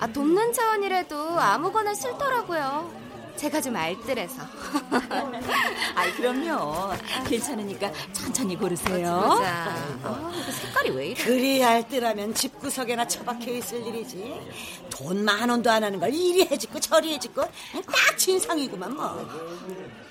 아, 0.00 0.06
돕는 0.06 0.52
차원이라도 0.52 1.40
아무거나 1.40 1.94
싫더라고요. 1.94 3.07
제가 3.38 3.60
좀 3.60 3.76
알뜰해서. 3.76 4.42
아 5.94 6.12
그럼요. 6.16 6.92
괜찮으니까 7.28 7.90
천천히 8.12 8.56
고르세요. 8.56 9.38
아, 9.44 10.32
색깔이 10.60 10.90
왜 10.90 11.06
이래? 11.08 11.24
그리 11.24 11.64
알뜰하면 11.64 12.34
집구석에나 12.34 13.06
처박혀 13.06 13.52
있을 13.52 13.86
일이지. 13.86 14.34
돈 14.90 15.24
만 15.24 15.48
원도 15.48 15.70
안 15.70 15.84
하는 15.84 16.00
걸 16.00 16.12
이리 16.12 16.42
해짓고 16.50 16.80
저리 16.80 17.12
해짓고 17.14 17.40
딱 17.42 18.18
진상이구만 18.18 18.94
뭐. 18.94 19.28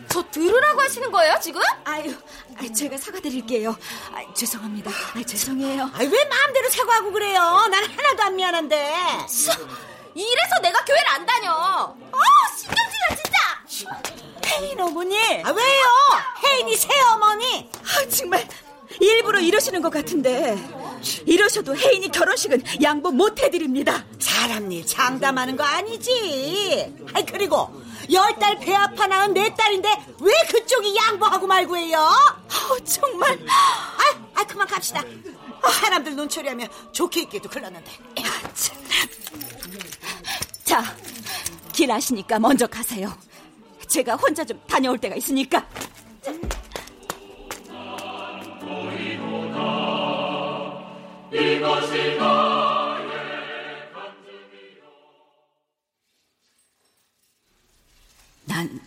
저 0.09 0.23
들으라고 0.31 0.81
하시는 0.81 1.11
거예요, 1.11 1.37
지금? 1.41 1.59
아유, 1.83 2.13
아, 2.55 2.73
제가 2.73 2.97
사과드릴게요. 2.97 3.75
아, 4.13 4.33
죄송합니다. 4.33 4.89
아, 4.89 5.21
죄송해요. 5.23 5.91
아이 5.93 6.07
왜 6.07 6.25
마음대로 6.25 6.69
사과하고 6.69 7.11
그래요? 7.11 7.39
난 7.69 7.83
하나도 7.83 8.23
안 8.23 8.35
미안한데. 8.37 8.93
이래서 10.21 10.59
내가 10.61 10.83
교회를 10.83 11.07
안 11.09 11.25
다녀. 11.25 11.51
아, 11.51 12.17
신경질나 12.57 13.65
진짜. 13.67 14.01
혜인 14.47 14.79
어머니. 14.79 15.15
아 15.43 15.51
왜요? 15.51 15.85
혜인이 16.43 16.75
새어머니. 16.75 17.69
아, 17.83 18.09
정말 18.09 18.47
일부러 18.99 19.39
이러시는 19.39 19.81
것 19.81 19.91
같은데 19.91 20.57
이러셔도 21.25 21.75
혜인이 21.75 22.09
결혼식은 22.09 22.63
양보 22.81 23.11
못 23.11 23.39
해드립니다. 23.39 24.03
사람 24.19 24.71
일 24.71 24.85
장담하는 24.87 25.55
거 25.55 25.63
아니지. 25.63 26.95
아이 27.13 27.23
그리고 27.25 27.69
열 28.11 28.33
달 28.39 28.57
배 28.59 28.73
아파 28.73 29.05
낳은 29.05 29.33
내 29.33 29.53
딸인데 29.53 29.89
왜 30.21 30.33
그쪽이 30.49 30.95
양보하고 30.95 31.45
말고 31.45 31.77
해요? 31.77 31.99
아, 31.99 32.77
정말. 32.85 33.37
아, 33.47 34.39
아 34.39 34.43
그만 34.45 34.65
갑시다. 34.67 35.03
아, 35.61 35.69
사람들 35.69 36.15
눈초리하면 36.15 36.69
좋게 36.91 37.21
있기도 37.23 37.49
글렀는데. 37.49 37.91
아, 38.21 38.53
참. 38.55 38.77
자, 40.67 40.83
길 41.71 41.89
아시니까 41.89 42.37
먼저 42.39 42.67
가세요. 42.67 43.17
제가 43.87 44.17
혼자 44.17 44.43
좀 44.43 44.61
다녀올 44.67 44.97
때가 44.97 45.15
있으니까. 45.15 45.65
난 58.43 58.81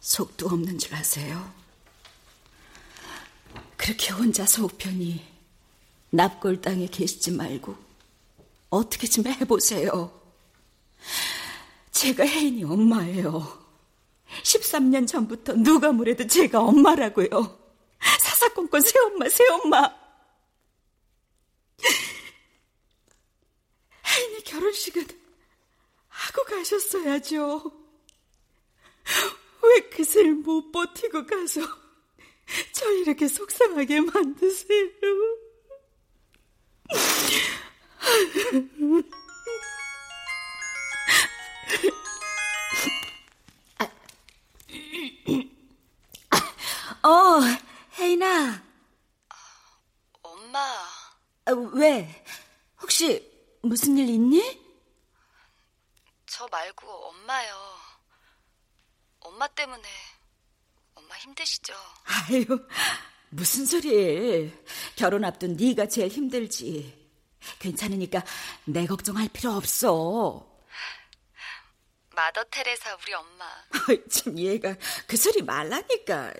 속도 0.00 0.48
없는 0.48 0.78
줄 0.78 0.94
아세요? 0.94 1.50
그렇게 3.78 4.12
혼자 4.12 4.44
속편히 4.44 5.24
납골 6.10 6.60
땅에 6.60 6.86
계시지 6.88 7.30
말고 7.30 7.74
어떻게 8.68 9.06
좀 9.06 9.26
해보세요. 9.26 10.23
제가 12.04 12.26
혜인이 12.26 12.64
엄마예요. 12.64 13.64
13년 14.42 15.06
전부터 15.06 15.54
누가 15.54 15.90
뭐래도 15.90 16.26
제가 16.26 16.60
엄마라고요. 16.60 17.28
사사건건 18.20 18.82
새엄마, 18.82 19.26
새엄마. 19.30 19.90
혜인이 24.06 24.44
결혼식은 24.44 25.06
하고 26.08 26.44
가셨어야죠. 26.44 27.72
왜 29.62 29.80
그새 29.88 30.24
못 30.24 30.72
버티고 30.72 31.24
가서 31.24 31.62
저 32.72 32.92
이렇게 32.92 33.26
속상하게 33.28 34.00
만드세요? 34.02 34.90
어, 47.02 47.40
혜인아. 47.98 48.62
엄마, 50.22 50.58
아, 51.46 51.52
왜? 51.74 52.24
혹시 52.80 53.30
무슨 53.62 53.98
일 53.98 54.08
있니? 54.08 54.62
저 56.26 56.46
말고 56.50 56.88
엄마요. 57.08 57.54
엄마 59.20 59.46
때문에 59.48 59.82
엄마 60.94 61.14
힘드시죠? 61.16 61.74
아유, 62.04 62.44
무슨 63.30 63.66
소리? 63.66 64.52
결혼 64.96 65.24
앞둔 65.24 65.56
네가 65.56 65.86
제일 65.88 66.08
힘들지. 66.08 67.04
괜찮으니까 67.58 68.24
내 68.64 68.86
걱정할 68.86 69.28
필요 69.28 69.52
없어. 69.52 70.53
마더 72.14 72.44
테레사 72.44 72.94
우리 72.96 73.12
엄마. 73.14 73.64
참 74.10 74.38
얘가 74.38 74.74
그 75.06 75.16
소리 75.16 75.42
말라니까. 75.42 76.32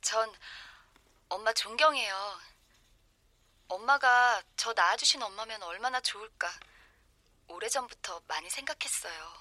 전 0.00 0.32
엄마 1.28 1.52
존경해요. 1.52 2.14
엄마가 3.68 4.42
저 4.56 4.72
낳아주신 4.72 5.22
엄마면 5.22 5.62
얼마나 5.62 6.00
좋을까. 6.00 6.50
오래전부터 7.48 8.22
많이 8.28 8.48
생각했어요. 8.50 9.32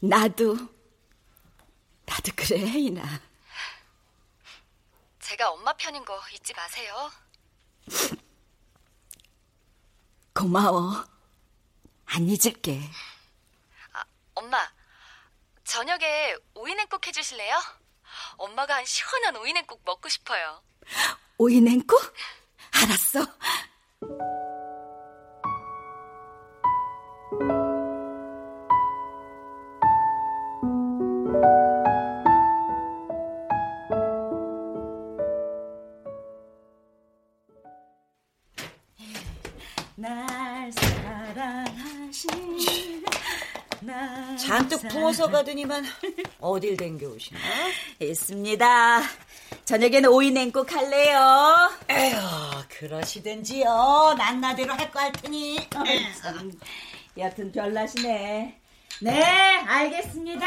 나도 0.00 0.56
나도 2.04 2.32
그래 2.36 2.58
혜인아. 2.60 3.02
제가 5.20 5.50
엄마 5.50 5.72
편인 5.74 6.04
거 6.04 6.20
잊지 6.32 6.52
마세요. 6.54 7.10
고마워. 10.34 11.06
안 12.14 12.28
잊을게. 12.28 12.78
아, 13.94 14.04
엄마, 14.34 14.58
저녁에 15.64 16.36
오이냉국 16.54 17.06
해주실래요? 17.06 17.58
엄마가 18.36 18.76
한 18.76 18.84
시원한 18.84 19.36
오이냉국 19.36 19.80
먹고 19.86 20.10
싶어요. 20.10 20.62
오이냉국? 21.38 22.14
알았어. 22.72 23.20
어서 45.12 45.28
가더니만 45.28 45.84
어딜 46.40 46.74
댕겨오시나? 46.74 47.38
있습니다. 48.00 49.02
저녁에는 49.66 50.08
오이 50.08 50.30
냉국 50.30 50.72
할래요. 50.72 51.70
에휴, 51.90 52.16
그러시든지요. 52.70 54.14
난 54.16 54.40
나대로 54.40 54.72
할 54.72 54.90
거 54.90 55.00
할 55.00 55.12
테니. 55.12 55.68
여튼 57.18 57.52
별나시네. 57.52 58.58
네, 59.02 59.22
알겠습니다. 59.66 60.46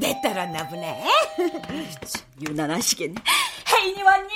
내딸 0.00 0.36
왔나 0.36 0.66
보네. 0.68 1.06
유난하시긴. 2.40 3.14
혜인이 3.68 4.02
왔니? 4.02 4.32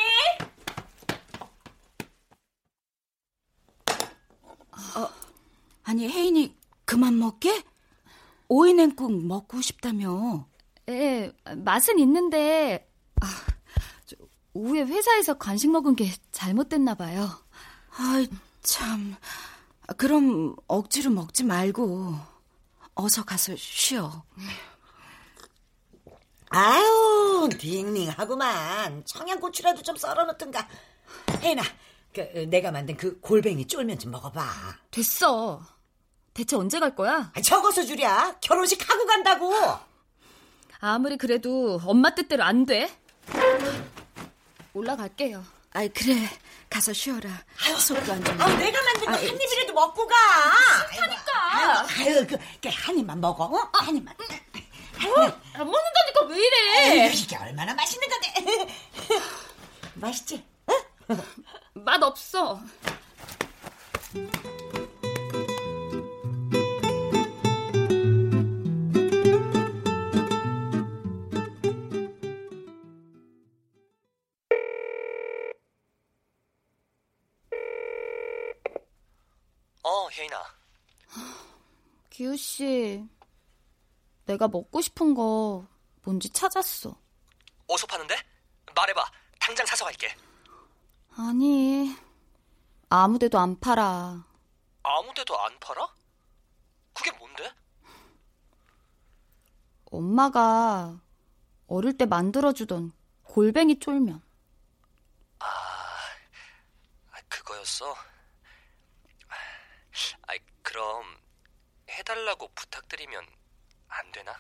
어, 4.97 5.09
아니 5.85 6.09
혜인이 6.09 6.55
그만 6.85 7.19
먹게? 7.19 7.65
오이냉국 8.49 9.25
먹고 9.25 9.61
싶다며. 9.63 10.47
예, 10.91 11.33
맛은 11.57 11.99
있는데 11.99 12.87
아, 13.23 13.27
오후에 14.53 14.83
회사에서 14.83 15.39
간식 15.39 15.71
먹은 15.71 15.97
게 15.97 16.13
잘못됐나 16.31 16.95
봐요. 16.95 17.29
아이 17.97 18.29
참. 18.63 19.17
그럼 19.97 20.57
억지로 20.67 21.11
먹지 21.11 21.45
말고 21.45 22.15
어서 22.95 23.25
가서 23.25 23.57
쉬어. 23.57 24.25
아유, 26.57 27.49
딩링하구만. 27.59 29.03
청양고추라도 29.05 29.83
좀 29.83 29.97
썰어놓든가. 29.97 30.69
혜인아, 31.43 31.63
그, 32.15 32.21
내가 32.49 32.71
만든 32.71 32.97
그 32.97 33.19
골뱅이 33.21 33.67
쫄면 33.67 33.99
좀 33.99 34.13
먹어봐. 34.13 34.45
됐어. 34.93 35.61
대체 36.33 36.55
언제 36.55 36.79
갈 36.79 36.95
거야? 36.95 37.33
아, 37.35 37.41
적어서 37.41 37.83
주랴. 37.85 38.37
결혼식 38.41 38.89
하고 38.89 39.05
간다고. 39.05 39.53
아무리 40.79 41.17
그래도 41.17 41.81
엄마 41.85 42.15
뜻대로 42.15 42.45
안 42.45 42.65
돼. 42.67 42.89
올라갈게요. 44.75 45.45
아이 45.73 45.89
그래 45.89 46.15
가서 46.71 46.93
쉬어라. 46.93 47.31
아유, 47.67 47.77
속도 47.81 48.13
안 48.13 48.23
좋네. 48.23 48.43
아, 48.45 48.47
내가 48.59 48.81
만든 48.83 49.07
거 49.07 49.11
한 49.13 49.25
입이라도 49.25 49.73
먹고 49.73 50.07
가. 50.07 50.15
싫다니까. 50.93 51.33
아유, 51.57 51.87
아유 51.99 52.27
그, 52.29 52.37
그, 52.63 52.69
한 52.69 52.97
입만 52.97 53.21
먹어. 53.21 53.45
어? 53.45 53.71
한 53.73 53.97
입만. 53.97 54.15
안 55.55 55.71
먹는다니까 55.71 56.25
왜 56.29 56.39
이래? 56.39 57.07
에이, 57.09 57.13
이게 57.15 57.37
얼마나 57.37 57.75
맛있는 57.75 58.09
건데. 58.09 58.73
맛있지? 59.95 60.45
맛 61.75 62.03
없어. 62.03 62.61
어, 79.83 80.09
혜인아. 80.11 80.43
기우 82.11 82.37
씨, 82.37 83.05
내가 84.27 84.49
먹고 84.49 84.81
싶은 84.81 85.15
거 85.15 85.67
뭔지 86.03 86.31
찾았어. 86.31 86.97
어디서 87.67 87.87
파는데? 87.87 88.17
말해봐. 88.75 89.11
당장 89.41 89.67
사서 89.67 89.85
갈게. 89.85 90.15
아니, 91.17 91.95
아무데도 92.89 93.39
안 93.39 93.59
팔아. 93.61 94.25
아무데도 94.83 95.39
안 95.39 95.59
팔아? 95.61 95.87
그게 96.93 97.11
뭔데? 97.13 97.51
엄마가 99.87 101.01
어릴 101.67 101.97
때 101.97 102.05
만들어주던 102.07 102.93
골뱅이 103.23 103.79
쫄면. 103.79 104.23
아, 105.39 105.47
그거였어? 107.29 107.95
아, 110.27 110.35
그럼 110.63 111.05
해달라고 111.89 112.49
부탁드리면 112.55 113.25
안 113.99 114.13
되나? 114.13 114.33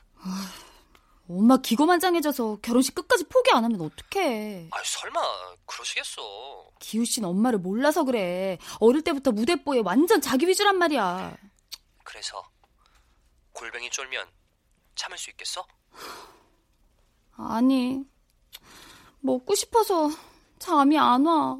엄마 1.29 1.57
기고만장해져서 1.57 2.59
결혼식 2.61 2.95
끝까지 2.95 3.25
포기 3.25 3.51
안 3.53 3.65
하면 3.65 3.81
어떡해. 3.81 4.69
아, 4.71 4.77
설마 4.85 5.21
그러시겠어. 5.65 6.71
기우 6.81 7.05
씨는 7.05 7.29
엄마를 7.29 7.59
몰라서 7.59 8.05
그래. 8.05 8.59
어릴 8.81 9.03
때부터 9.03 9.33
무대뽀에 9.33 9.81
완전 9.85 10.21
자기 10.21 10.47
위주란 10.47 10.77
말이야. 10.77 11.37
그래서 12.05 12.43
골뱅이 13.53 13.91
쫄면 13.91 14.27
참을 14.97 15.17
수 15.17 15.31
있겠어? 15.31 15.67
아니, 17.37 18.03
먹고 19.21 19.55
싶어서 19.55 20.11
잠이 20.59 20.99
안 20.99 21.25
와. 21.27 21.59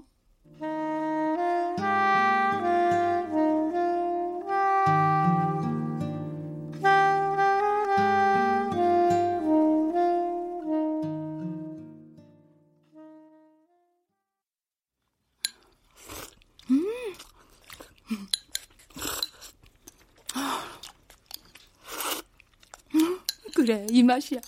맛이야. 24.15 24.41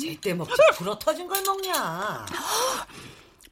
제때 0.00 0.34
먹지 0.34 0.52
불어 0.76 0.98
터진 0.98 1.28
걸 1.28 1.42
먹냐? 1.42 2.26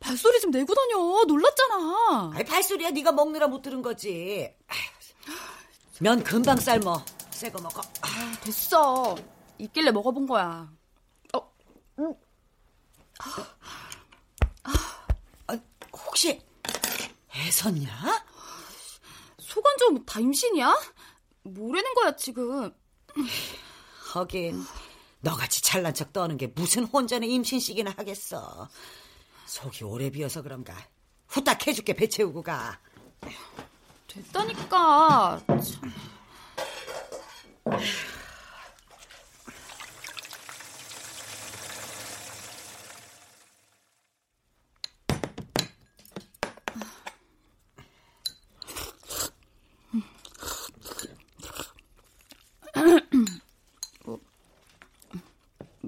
발소리 0.00 0.40
좀 0.40 0.50
내고 0.50 0.74
다녀. 0.74 0.96
놀랐잖아. 1.24 2.32
아이 2.34 2.44
발소리야 2.44 2.90
네가 2.90 3.12
먹느라 3.12 3.46
못 3.46 3.62
들은 3.62 3.80
거지. 3.80 4.52
면 6.00 6.22
금방 6.24 6.56
삶어. 6.58 7.04
새거 7.30 7.60
먹어. 7.60 7.80
아, 8.00 8.08
됐어. 8.42 9.14
있길래 9.58 9.92
먹어본 9.92 10.26
거야. 10.26 10.68
어, 11.34 11.52
음. 12.00 12.14
아, 15.46 15.58
혹시 15.92 16.42
애선냐? 17.36 18.24
소관점 19.38 20.04
다 20.04 20.18
임신이야? 20.18 20.76
뭐라는 21.44 21.94
거야 21.94 22.16
지금? 22.16 22.74
하긴 24.12 24.62
너같이 25.20 25.62
잘난 25.62 25.94
척 25.94 26.12
떠는 26.12 26.36
게 26.36 26.48
무슨 26.48 26.84
혼전의 26.84 27.30
임신식이나 27.32 27.94
하겠어. 27.96 28.68
속이 29.46 29.84
오래 29.84 30.10
비어서 30.10 30.42
그런가. 30.42 30.76
후딱 31.28 31.66
해줄게 31.66 31.94
배 31.94 32.08
채우고 32.08 32.42
가. 32.42 32.78
됐다니까. 34.08 35.42
참. 35.46 35.92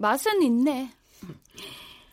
맛은 0.04 0.42
있네. 0.42 0.92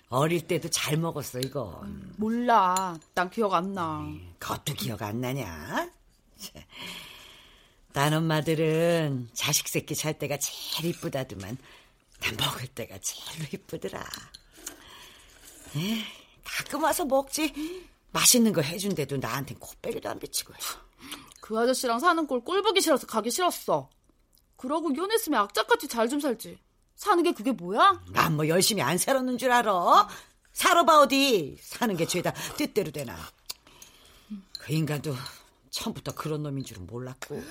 어릴 0.08 0.48
때도 0.48 0.70
잘 0.70 0.96
먹었어 0.96 1.40
이거. 1.42 1.84
몰라. 2.16 2.98
난 3.14 3.30
기억 3.30 3.54
안 3.54 3.74
나. 3.74 4.02
그것도 4.40 4.76
기억 4.76 5.02
안 5.02 5.20
나냐? 5.20 5.92
딴 7.92 8.14
엄마들은 8.14 9.32
자식 9.34 9.68
새끼 9.68 9.94
잘 9.94 10.18
때가 10.18 10.38
제일 10.38 10.96
이쁘다더만 10.96 11.58
난 12.22 12.38
먹을 12.38 12.66
때가 12.68 12.98
제일로 13.00 13.46
이쁘더라. 13.54 14.06
에이, 15.76 16.02
가끔 16.46 16.84
와서 16.84 17.04
먹지. 17.04 17.90
맛있는 18.12 18.54
거 18.54 18.62
해준데도 18.62 19.18
나한텐 19.18 19.60
코빼기도 19.60 20.10
안 20.10 20.18
비치고. 20.18 20.54
그 21.42 21.60
아저씨랑 21.60 22.00
사는 22.00 22.26
꼴 22.26 22.42
꼴보기 22.42 22.80
싫어서 22.80 23.06
가기 23.06 23.32
싫었어. 23.32 23.90
그러고 24.56 24.92
이혼했으면 24.92 25.42
악착같이 25.42 25.90
잘 25.90 26.08
좀 26.08 26.22
살지. 26.22 26.58
사는 26.96 27.24
게 27.24 27.32
그게 27.34 27.52
뭐야? 27.52 28.02
난 28.12 28.36
뭐 28.36 28.48
열심히 28.48 28.82
안 28.82 28.98
살았는 28.98 29.38
줄 29.38 29.52
알아? 29.52 30.08
살아봐 30.54 31.00
어디 31.00 31.58
사는 31.62 31.96
게 31.98 32.06
죄다 32.06 32.32
뜻대로 32.58 32.92
되나 32.92 33.18
그 34.60 34.74
인간도 34.74 35.16
처음부터 35.70 36.14
그런 36.14 36.44
놈인 36.44 36.64
줄은 36.64 36.86
몰랐고 36.88 37.42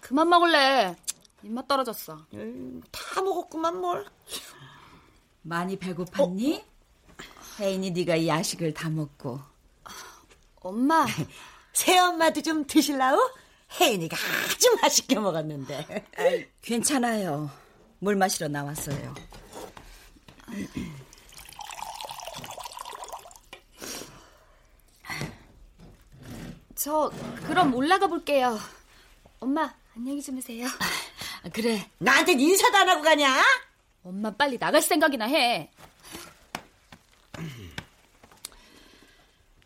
그만 0.00 0.28
먹을래. 0.28 0.96
입맛 1.42 1.66
떨어졌어. 1.68 2.26
음, 2.34 2.82
다 2.90 3.22
먹었구만 3.22 3.80
뭘 3.80 4.06
많이 5.42 5.78
배고팠니? 5.78 6.62
혜인이 7.58 7.90
네가 7.92 8.16
이 8.16 8.28
야식을 8.28 8.74
다 8.74 8.88
먹고 8.88 9.40
엄마. 10.60 11.06
새엄마도 11.72 12.42
좀 12.42 12.66
드실라우? 12.66 13.18
혜인이가 13.80 14.16
아주 14.16 14.76
맛있게 14.82 15.18
먹었는데 15.18 16.06
아이, 16.18 16.46
괜찮아요. 16.60 17.50
물 18.00 18.16
마시러 18.16 18.48
나왔어요. 18.48 19.14
저 26.74 27.12
그럼 27.46 27.74
올라가 27.74 28.06
볼게요. 28.06 28.58
엄마 29.38 29.74
안녕히 29.94 30.22
주무세요. 30.22 30.66
아, 30.66 31.48
그래. 31.52 31.88
나한테 31.98 32.32
인사도 32.32 32.76
안 32.78 32.88
하고 32.88 33.02
가냐? 33.02 33.42
엄마 34.02 34.30
빨리 34.30 34.58
나갈 34.58 34.80
생각이나 34.80 35.26
해. 35.26 35.70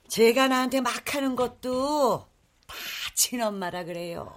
제가 0.08 0.48
나한테 0.48 0.80
막 0.80 1.14
하는 1.14 1.34
것도 1.34 2.26
다 2.66 2.74
친엄마라 3.14 3.84
그래요 3.84 4.32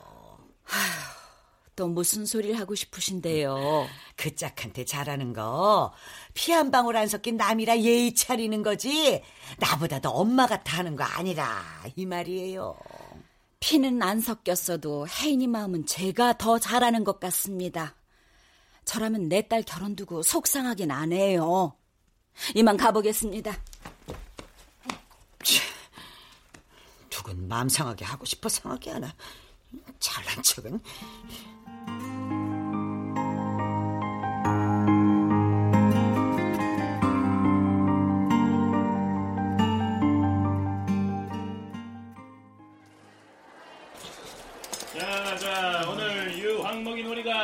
또 1.78 1.88
무슨 1.88 2.26
소리를 2.26 2.60
하고 2.60 2.76
싶으신데요? 2.76 3.88
그 4.18 4.36
짝한테 4.36 4.84
잘하는 4.84 5.32
거 5.32 5.94
피 6.34 6.52
한 6.52 6.72
방울 6.72 6.98
안 6.98 7.08
섞인 7.08 7.38
남이라 7.38 7.80
예의 7.82 8.13
차리는 8.16 8.62
거지 8.63 9.24
나보다 9.60 10.00
더 10.02 10.10
엄마 10.10 10.48
같아 10.48 10.80
하는 10.80 10.96
거 10.96 11.04
아니라 11.04 11.63
이 11.96 12.06
말이에요 12.06 12.76
피는 13.60 14.02
안 14.02 14.20
섞였어도 14.20 15.08
혜인이 15.08 15.48
마음은 15.48 15.86
제가 15.86 16.38
더 16.38 16.58
잘하는 16.60 17.04
것 17.04 17.20
같습니다. 17.20 17.96
저라면 18.86 19.28
내 19.30 19.42
딸 19.48 19.63
결혼 19.63 19.96
두고 19.96 20.24
속상하긴 20.24 20.92
안 20.92 21.12
해요. 21.12 21.76
이만 22.56 22.78
가보겠습니다. 22.78 23.56
누군 27.10 27.48
마음 27.48 27.68
상하게 27.70 28.06
하고 28.06 28.26
싶어 28.26 28.48
상하게 28.48 28.92
하나 28.92 29.13
잘난 30.00 30.42
척은 30.44 30.80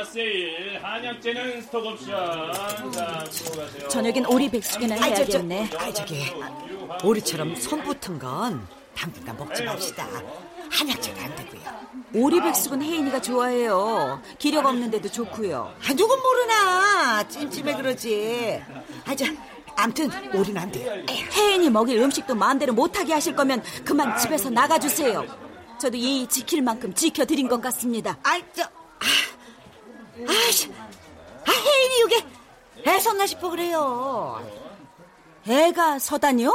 세일. 0.06 0.80
한약재는 0.82 1.62
스톡 1.64 1.86
옵션. 1.86 2.54
자, 2.92 3.06
가세요. 3.56 3.88
저녁엔 3.90 4.26
오리 4.26 4.50
백숙이나 4.50 4.96
아이 5.02 5.16
저, 5.16 5.26
저, 5.26 5.38
해야겠네. 5.40 5.70
아이 5.78 5.94
저기 5.94 6.26
오리처럼 7.04 7.56
손 7.56 7.84
붙은 7.84 8.20
건 8.20 8.66
당분간 8.96 9.38
먹지 9.38 9.64
맙시다 9.64 10.08
한약재가 10.70 11.24
안 11.24 11.36
되고요 11.36 11.62
오리 12.16 12.40
백숙은 12.42 12.82
혜인이가 12.82 13.22
좋아해요. 13.22 14.22
기력 14.38 14.66
없는데도 14.66 15.10
좋고요. 15.10 15.74
아, 15.84 15.94
누군 15.94 16.20
모르나 16.22 17.28
찜찜해 17.28 17.76
그러지 17.76 18.62
아 19.06 19.16
저 19.16 19.26
암튼 19.76 20.08
오리는 20.36 20.62
안 20.62 20.72
돼요 20.72 21.04
혜인이 21.10 21.68
먹일 21.72 21.98
음식도 22.00 22.36
마음대로 22.36 22.74
못하게 22.74 23.14
하실 23.14 23.36
거면 23.36 23.64
그만 23.84 24.16
집에서 24.20 24.50
나가주세요. 24.52 25.26
저도 25.82 25.98
예의 25.98 26.28
지킬 26.28 26.62
만큼 26.62 26.94
지켜드린 26.94 27.48
것 27.48 27.60
같습니다. 27.62 28.18
아이 28.24 28.44
저 28.54 28.62
아, 28.64 29.06
아이씨 30.28 30.72
아 30.72 31.52
혜인이 31.52 32.04
이게 32.06 32.26
애섰나 32.90 33.26
싶어 33.26 33.50
그래요 33.50 34.46
애가 35.48 36.00
서다니요? 36.00 36.54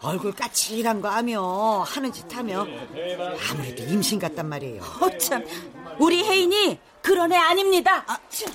얼굴 0.00 0.32
까칠한 0.32 1.00
거 1.00 1.08
하며 1.08 1.82
하는 1.82 2.12
짓 2.12 2.24
하며 2.34 2.66
아무래도 3.50 3.82
임신 3.82 4.18
같단 4.18 4.48
말이에요 4.48 4.82
어참, 5.00 5.44
우리 5.98 6.22
혜인이 6.24 6.78
그런 7.02 7.32
애 7.32 7.36
아닙니다. 7.36 8.04
아, 8.06 8.18
참. 8.28 8.52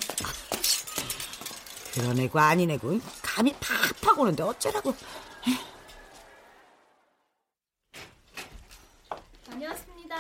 그런 1.93 2.19
애고 2.19 2.39
아닌 2.39 2.69
애고 2.71 2.99
감이 3.21 3.53
팍팍 3.59 4.19
오는데 4.19 4.43
어쩌라고 4.43 4.93
다녀왔습니다. 9.49 10.15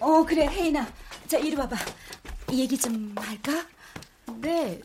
어, 0.00 0.24
그래, 0.24 0.46
혜인아. 0.46 0.86
자, 1.28 1.38
이리 1.38 1.54
와봐. 1.56 1.76
얘기 2.52 2.76
좀 2.76 3.14
할까? 3.16 3.66
네. 4.40 4.80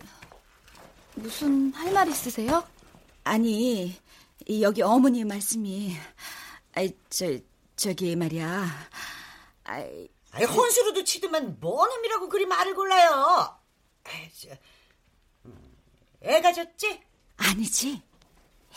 무슨 1.16 1.74
할 1.74 1.92
말 1.92 2.08
있으세요? 2.10 2.66
아니, 3.24 3.96
이 4.48 4.62
여기 4.64 4.82
어머니 4.82 5.24
말씀이, 5.26 5.96
아이, 6.76 6.96
저, 7.10 7.38
저기 7.76 8.16
말이야. 8.16 8.68
아이, 9.66 10.08
아이, 10.32 10.46
혼수로도 10.46 11.04
치더만 11.04 11.58
뭔 11.60 11.90
의미라고 11.92 12.30
그리 12.30 12.46
말을 12.46 12.74
골라요 12.76 13.58
아이, 14.06 14.32
저, 14.40 14.50
음, 15.46 15.76
애가 16.22 16.54
졌지? 16.54 17.02
아니지. 17.38 18.02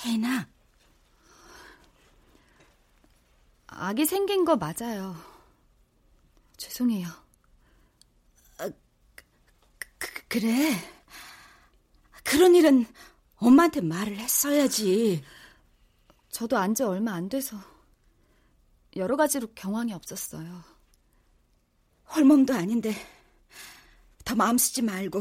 혜인아, 0.04 0.48
아기 3.68 4.04
생긴 4.06 4.44
거 4.44 4.56
맞아요. 4.56 5.14
죄송해요. 6.56 7.06
그, 10.30 10.38
그래. 10.38 10.76
그런 12.22 12.54
일은 12.54 12.86
엄마한테 13.36 13.80
말을 13.80 14.16
했어야지. 14.18 15.24
저도 16.30 16.56
안 16.56 16.74
지 16.74 16.84
얼마 16.84 17.12
안 17.14 17.28
돼서 17.28 17.56
여러 18.94 19.16
가지로 19.16 19.48
경황이 19.54 19.92
없었어요. 19.92 20.62
홀몸도 22.14 22.54
아닌데 22.54 22.94
더 24.24 24.34
마음 24.36 24.56
쓰지 24.56 24.82
말고 24.82 25.20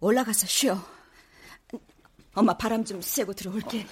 올라가서 0.00 0.46
쉬어. 0.46 0.78
엄마 2.34 2.56
바람 2.56 2.84
좀 2.84 3.02
쐬고 3.02 3.34
들어올게. 3.34 3.86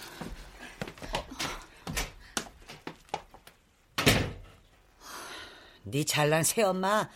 네 5.85 6.05
잘난 6.05 6.43
새엄마 6.43 7.09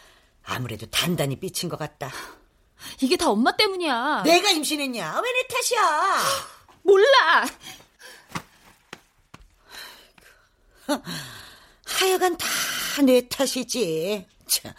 아무래도 0.45 0.87
단단히 0.87 1.39
삐친 1.39 1.69
것 1.69 1.77
같다 1.79 2.11
이게 3.01 3.17
다 3.17 3.31
엄마 3.31 3.53
때문이야. 3.57 4.23
내가 4.25 4.51
임신했냐? 4.51 5.21
왜 5.21 5.33
내 5.33 5.47
탓이야? 5.49 6.23
몰라. 6.83 7.47
하여간 11.87 12.37
다 12.37 12.47
내 13.05 13.27
탓이지. 13.29 14.27
참. 14.47 14.73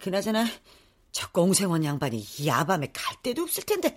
그나저나 0.00 0.46
저 1.12 1.28
공생원 1.30 1.84
양반이 1.84 2.18
이 2.18 2.46
야밤에 2.46 2.90
갈 2.92 3.16
데도 3.22 3.42
없을 3.42 3.62
텐데. 3.64 3.96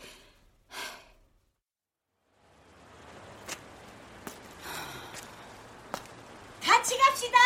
같이 6.61 6.97
갑시다. 6.97 7.37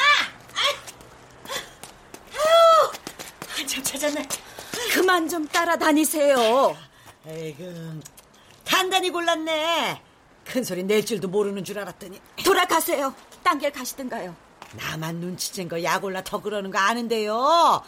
아유, 0.55 0.75
한참 3.47 3.83
찾았네. 3.83 4.27
그만 4.93 5.27
좀 5.27 5.47
따라다니세요. 5.47 6.75
에이그, 7.27 7.99
단단히 8.65 9.09
골랐네. 9.09 10.01
큰 10.45 10.63
소리 10.63 10.83
낼 10.83 11.05
줄도 11.05 11.27
모르는 11.27 11.63
줄 11.63 11.77
알았더니 11.79 12.19
돌아가세요. 12.43 13.13
딴 13.43 13.59
길 13.59 13.71
가시든가요. 13.71 14.35
나만 14.73 15.19
눈치챈 15.21 15.69
거 15.69 15.81
약올라 15.83 16.23
더 16.23 16.41
그러는 16.41 16.71
거 16.71 16.77
아는데요. 16.79 17.83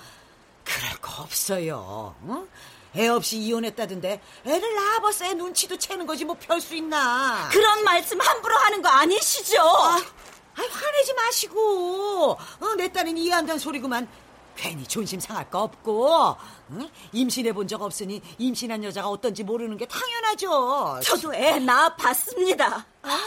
그럴 0.63 0.97
거 1.01 1.23
없어요. 1.23 2.15
응? 2.27 2.47
애 2.95 3.07
없이 3.07 3.37
이혼했다던데 3.37 4.21
애를 4.45 4.75
낳아봐서 4.75 5.25
애 5.25 5.33
눈치도 5.33 5.77
채는 5.77 6.05
거지 6.05 6.25
뭐 6.25 6.35
별 6.35 6.59
수 6.59 6.75
있나 6.75 7.47
그런 7.51 7.83
말씀 7.85 8.19
함부로 8.19 8.55
하는 8.57 8.81
거 8.81 8.89
아니시죠? 8.89 9.61
아, 9.61 9.95
아 9.95 10.61
화내지 10.61 11.13
마시고 11.13 12.31
어, 12.59 12.75
내 12.75 12.91
딸은 12.91 13.17
이해한다는 13.17 13.59
소리구만 13.59 14.07
괜히 14.55 14.83
존심 14.85 15.19
상할 15.19 15.49
거 15.49 15.63
없고 15.63 16.35
응? 16.71 16.89
임신해 17.13 17.53
본 17.53 17.67
적 17.67 17.81
없으니 17.81 18.21
임신한 18.37 18.83
여자가 18.83 19.07
어떤지 19.09 19.43
모르는 19.43 19.77
게 19.77 19.85
당연하죠 19.87 20.99
저도 21.03 21.33
애 21.33 21.57
낳아 21.59 21.95
봤습니다 21.95 22.85
아? 23.01 23.19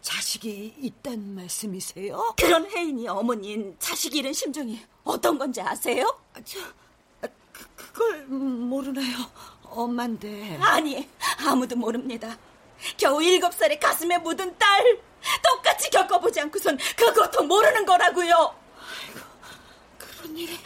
자식이 0.00 0.74
있단 0.80 1.34
말씀이세요? 1.34 2.34
그런 2.38 2.70
혜인이 2.70 3.08
어머니인 3.08 3.74
자식 3.78 4.14
잃은 4.14 4.32
심정이 4.34 4.78
어떤 5.02 5.38
건지 5.38 5.62
아세요? 5.62 6.04
아, 6.34 6.40
저, 6.44 6.60
아, 7.22 7.26
그, 7.52 7.66
그걸 7.74 8.24
모르나요? 8.26 9.16
엄만데. 9.62 10.58
아니, 10.60 11.08
아무도 11.46 11.74
모릅니다. 11.76 12.36
겨우 12.98 13.22
일곱 13.22 13.54
살에 13.54 13.78
가슴에 13.78 14.18
묻은 14.18 14.56
딸 14.58 15.00
똑같이 15.42 15.88
겪어보지 15.90 16.38
않고선 16.42 16.78
그 16.96 17.12
고통 17.14 17.48
모르는 17.48 17.86
거라고요. 17.86 18.54
그런 20.24 20.36
일이. 20.38 20.58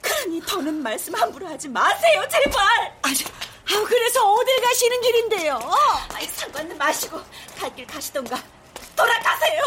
그러니 0.00 0.40
더는 0.46 0.82
말씀 0.82 1.14
함부로 1.14 1.46
하지 1.46 1.68
마세요, 1.68 2.22
제발. 2.30 2.98
아주, 3.02 3.24
아, 3.26 3.84
그래서 3.86 4.32
어딜 4.32 4.60
가시는 4.62 5.00
길인데요? 5.02 5.60
아이, 6.14 6.26
상관은 6.26 6.76
마시고 6.78 7.20
갈 7.58 7.74
길 7.74 7.86
가시던가 7.86 8.42
돌아가세요. 8.96 9.62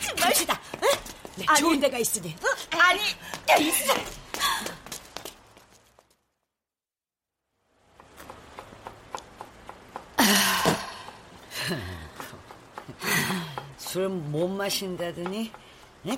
정말 0.00 0.16
갑시다. 0.16 0.58
응? 0.82 0.88
네, 1.36 1.44
아니, 1.48 1.60
좋은 1.60 1.80
데가 1.80 1.98
있으니. 1.98 2.34
어? 2.42 2.78
아니, 2.78 3.02
있어. 3.68 3.94
술 13.78 14.08
못 14.08 14.48
마신다더니 14.48 15.52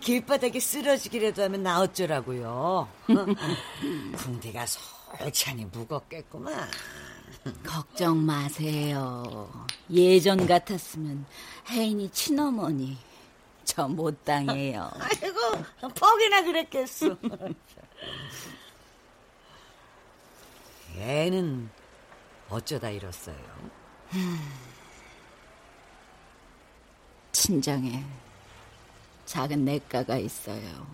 길바닥에 0.00 0.58
쓰러지기라도 0.60 1.42
하면 1.44 1.62
나 1.62 1.80
어쩌라고요. 1.80 2.88
궁디가 4.16 4.64
솔찬히 4.66 5.66
무겁겠구만. 5.66 6.68
걱정 7.64 8.24
마세요. 8.24 9.50
예전 9.90 10.46
같았으면 10.46 11.26
혜인이 11.70 12.10
친어머니 12.10 12.96
저 13.64 13.86
못 13.88 14.24
당해요. 14.24 14.90
아이고 15.00 15.38
퍽이나 15.94 16.42
그랬겠어. 16.42 17.16
애는 20.96 21.68
어쩌다 22.48 22.88
이렇어요? 22.88 23.36
친정에 27.32 28.04
작은 29.34 29.64
내과가 29.64 30.16
있어요. 30.16 30.86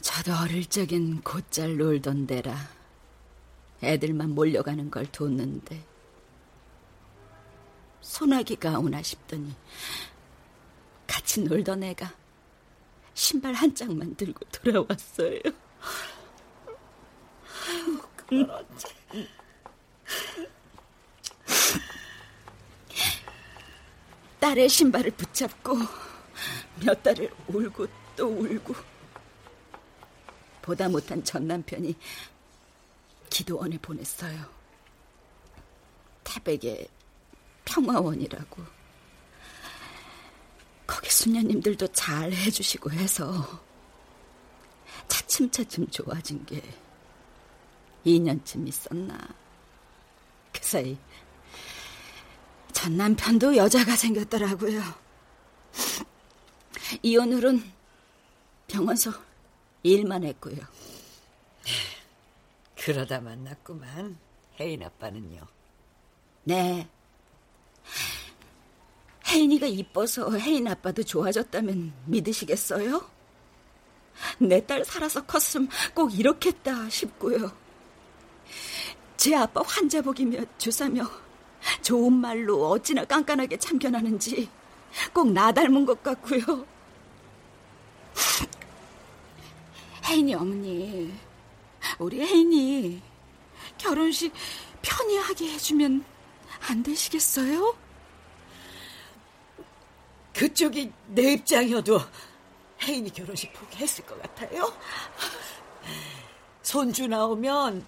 저도 0.00 0.32
어릴 0.32 0.64
적엔 0.64 1.20
곧잘 1.22 1.76
놀던 1.76 2.28
데라 2.28 2.56
애들만 3.82 4.30
몰려가는 4.30 4.88
걸 4.88 5.06
뒀는데 5.06 5.84
소나기가 8.00 8.78
오나 8.78 9.02
싶더니 9.02 9.52
같이 11.04 11.40
놀던 11.40 11.82
애가 11.82 12.14
신발 13.12 13.54
한 13.54 13.74
짝만 13.74 14.14
들고 14.14 14.38
돌아왔어요. 14.52 15.40
그렇지. 18.28 18.86
딸의 24.38 24.68
신발을 24.68 25.10
붙잡고 25.10 26.11
몇 26.84 27.02
달을 27.02 27.30
울고 27.48 27.86
또 28.16 28.26
울고 28.28 28.74
보다 30.62 30.88
못한 30.88 31.22
전 31.24 31.46
남편이 31.46 31.94
기도원에 33.30 33.78
보냈어요. 33.78 34.44
태백의 36.24 36.88
평화원이라고. 37.64 38.62
거기 40.86 41.10
수녀님들도 41.10 41.86
잘 41.88 42.32
해주시고 42.32 42.90
해서 42.90 43.62
차츰차츰 45.08 45.88
좋아진 45.88 46.44
게 46.44 46.62
2년쯤 48.04 48.68
있었나. 48.68 49.18
그 50.52 50.62
사이 50.62 50.98
전 52.72 52.96
남편도 52.96 53.56
여자가 53.56 53.96
생겼더라고요. 53.96 55.01
이혼 57.02 57.32
후론 57.32 57.62
병원서 58.68 59.12
일만 59.82 60.24
했고요. 60.24 60.56
그러다 62.76 63.20
만났구만. 63.20 64.18
혜인 64.60 64.82
아빠는요. 64.82 65.40
네. 66.44 66.88
혜인이가 69.26 69.66
이뻐서 69.66 70.30
혜인 70.36 70.68
아빠도 70.68 71.02
좋아졌다면 71.02 71.92
믿으시겠어요? 72.06 73.10
내 74.38 74.60
딸 74.60 74.84
살아서 74.84 75.24
컸으면 75.24 75.68
꼭 75.94 76.16
이렇겠다 76.18 76.88
싶고요. 76.90 77.50
제 79.16 79.34
아빠 79.34 79.62
환자복이며 79.64 80.44
주사며 80.58 81.08
좋은 81.82 82.12
말로 82.12 82.68
어찌나 82.70 83.04
깐깐하게 83.04 83.56
참견하는지 83.56 84.48
꼭 85.14 85.28
나 85.28 85.50
닮은 85.52 85.86
것 85.86 86.02
같고요. 86.02 86.66
혜인이 90.12 90.34
어머니, 90.34 91.10
우리 91.98 92.20
혜인이 92.20 93.00
결혼식 93.78 94.30
편히 94.82 95.16
하게 95.16 95.50
해주면 95.52 96.04
안 96.68 96.82
되시겠어요? 96.82 97.74
그쪽이 100.34 100.92
내 101.06 101.32
입장이어도 101.32 101.98
혜인이 102.82 103.10
결혼식 103.10 103.54
포기했을 103.54 104.04
것 104.04 104.20
같아요. 104.20 104.70
손주 106.62 107.06
나오면 107.06 107.86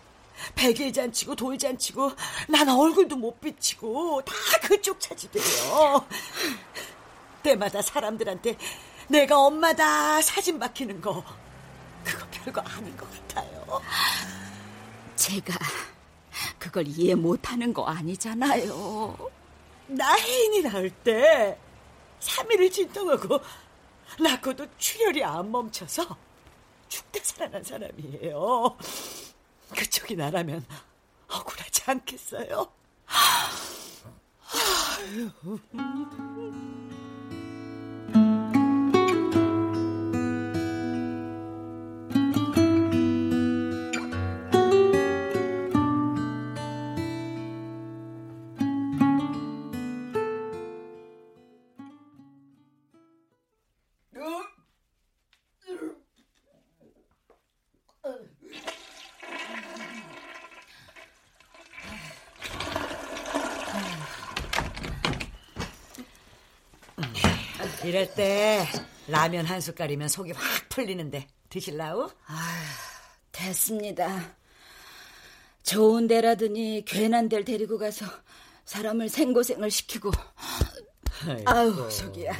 백일 0.55 0.95
잔치고 0.95 1.37
돌잔치고 1.37 2.11
난 2.49 2.71
얼굴도 2.71 3.17
못 3.17 3.39
비치고 3.39 4.23
다 4.25 4.33
그쪽 4.63 4.99
차지돼요. 4.99 6.07
때마다 7.43 7.83
사람들한테 7.83 8.57
내가 9.09 9.39
엄마다 9.39 10.23
사진 10.23 10.59
박히는 10.59 11.03
거 11.03 11.23
별거 12.45 12.61
아닌 12.61 12.95
것 12.97 13.11
같아요. 13.11 13.81
제가 15.17 15.55
그걸 16.59 16.87
이해 16.87 17.15
못하는 17.15 17.73
거 17.73 17.87
아니잖아요. 17.87 19.17
나 19.89 20.15
혜인이 20.15 20.63
낳을 20.63 20.91
때 20.91 21.59
3일을 22.21 22.71
진통하고 22.71 23.41
낳고도 24.21 24.67
출혈이 24.79 25.25
안 25.25 25.51
멈춰서 25.51 26.17
죽다 26.89 27.21
살아난 27.23 27.63
사람이에요. 27.63 28.77
그쪽이 29.77 30.17
나라면 30.17 30.65
억울하지 31.29 31.83
않겠어요? 31.87 32.71
아유. 33.07 35.31
이럴 67.85 68.13
때 68.15 68.67
라면 69.09 69.45
한 69.47 69.61
숟갈이면 69.61 70.09
속이 70.09 70.33
확 70.33 70.69
풀리는데 70.69 71.27
드실라우? 71.51 72.11
아, 72.27 72.63
됐습니다. 73.33 74.35
좋은 75.63 76.07
데라더니 76.07 76.85
괜한 76.87 77.29
데를 77.29 77.45
데리고 77.45 77.79
가서 77.79 78.07
사람을 78.65 79.09
생고생을 79.09 79.71
시키고 79.71 80.11
아유 81.47 81.89
속이야. 81.91 82.33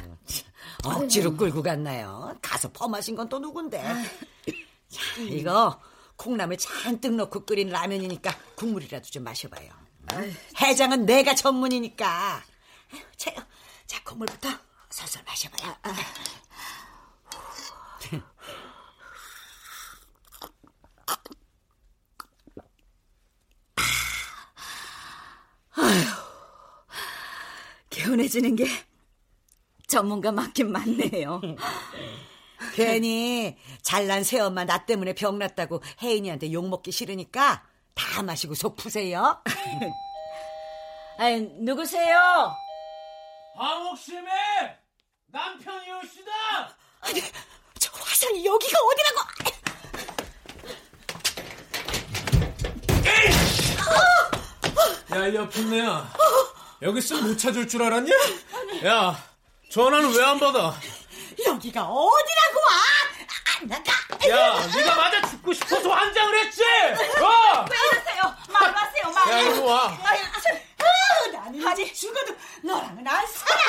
억지로 0.83 1.35
끌고 1.35 1.61
갔나요? 1.63 2.35
가서 2.41 2.71
퍼마신 2.71 3.15
건 3.15 3.27
또 3.29 3.39
누군데? 3.39 3.81
자, 4.89 5.21
이거 5.21 5.79
콩나물 6.15 6.57
잔뜩 6.57 7.13
넣고 7.15 7.45
끓인 7.45 7.69
라면이니까 7.69 8.35
국물이라도 8.55 9.05
좀 9.09 9.23
마셔봐요. 9.23 9.69
해장은 10.61 11.05
내가 11.05 11.33
전문이니까. 11.35 12.43
자, 13.17 13.31
자 13.87 14.03
국물부터 14.03 14.49
살살 14.95 15.23
마셔봐요. 15.25 15.75
아, 15.81 15.89
아. 15.89 15.95
아휴, 25.77 26.05
개운해지는 27.89 28.55
게 28.55 28.65
전문가 29.85 30.31
맞긴 30.31 30.71
맞네요. 30.71 31.41
괜히 32.73 33.57
잘난 33.81 34.23
새엄마 34.23 34.63
나 34.63 34.85
때문에 34.85 35.13
병났다고 35.13 35.83
혜인이한테 36.01 36.53
욕먹기 36.53 36.93
싫으니까 36.93 37.67
다 37.93 38.23
마시고 38.23 38.55
속 38.55 38.77
푸세요. 38.77 39.43
아니, 41.19 41.41
누구세요? 41.59 42.55
황옥심의 43.57 44.84
남편이오시다. 45.35 46.31
아니, 47.01 47.21
저 47.77 47.91
화상이 47.93 48.45
여기가 48.45 48.77
어디라고? 48.79 49.19
야, 55.15 55.27
이 55.27 55.37
아픈네야. 55.37 56.13
여기 56.81 56.99
있으면 56.99 57.27
못 57.27 57.37
찾을 57.37 57.67
줄 57.67 57.83
알았냐? 57.83 58.13
야, 58.85 59.23
전화는 59.71 60.13
왜 60.15 60.23
안 60.23 60.39
받아? 60.39 60.73
여기가 61.45 61.83
어디라고 61.83 62.59
와? 62.59 62.75
안 63.59 63.67
나가. 63.67 63.91
야, 64.29 64.67
네가 64.67 64.95
맞아 64.95 65.21
죽고 65.29 65.53
싶어서 65.53 65.89
환장을 65.89 66.45
했지? 66.45 66.63
어! 66.63 67.65
왜 67.69 67.77
이러세요? 67.91 68.35
말로 68.49 68.73
하세요, 68.75 69.11
말로. 69.13 69.31
야, 69.31 69.39
이리 69.41 69.59
와. 69.59 69.97
아, 71.65 71.71
아직 71.71 71.93
죽어도 71.93 72.35
너랑은 72.61 73.07
안 73.07 73.25
살아. 73.27 73.61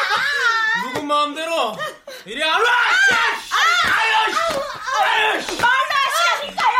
누구 0.92 1.02
마음대로 1.06 1.76
이리 2.26 2.42
안 2.44 2.50
와! 2.60 2.66
말로 5.60 5.94
하시라니까요! 6.04 6.76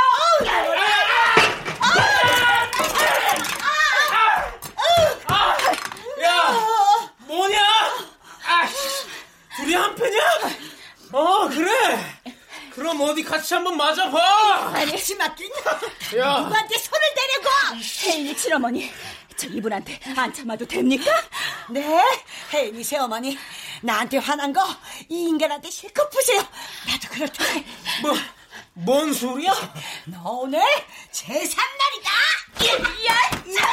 야, 6.23 7.07
뭐냐? 7.19 7.59
아, 8.47 8.69
둘이 9.57 9.75
한 9.75 9.95
패냐? 9.95 10.21
어, 11.13 11.49
그래. 11.49 11.99
그럼 12.75 13.01
어디 13.01 13.23
같이 13.23 13.55
한번 13.55 13.77
맞아봐. 13.77 14.73
아니, 14.75 14.99
심하긴. 14.99 15.51
야, 16.19 16.39
누구한테 16.41 16.79
손을 16.79 17.01
대려고? 17.15 17.81
친어머니, 18.37 18.93
저 19.37 19.47
이분한테 19.49 20.01
안 20.17 20.33
참아도 20.33 20.67
됩니까? 20.67 21.11
네, 21.71 22.03
혜인이 22.53 22.83
새어머니. 22.85 23.39
나한테 23.83 24.19
화난 24.19 24.53
거 24.53 24.61
이 25.09 25.29
인간한테 25.29 25.71
실컷 25.71 26.09
푸세요. 26.11 26.41
나도 26.41 27.09
그럴 27.11 27.29
테니. 27.29 27.65
뭐, 28.03 28.15
뭔 28.73 29.13
소리야? 29.13 29.53
너 30.07 30.31
오늘 30.31 30.61
제3날이다. 31.13 32.09
야, 32.67 33.31
자, 33.55 33.67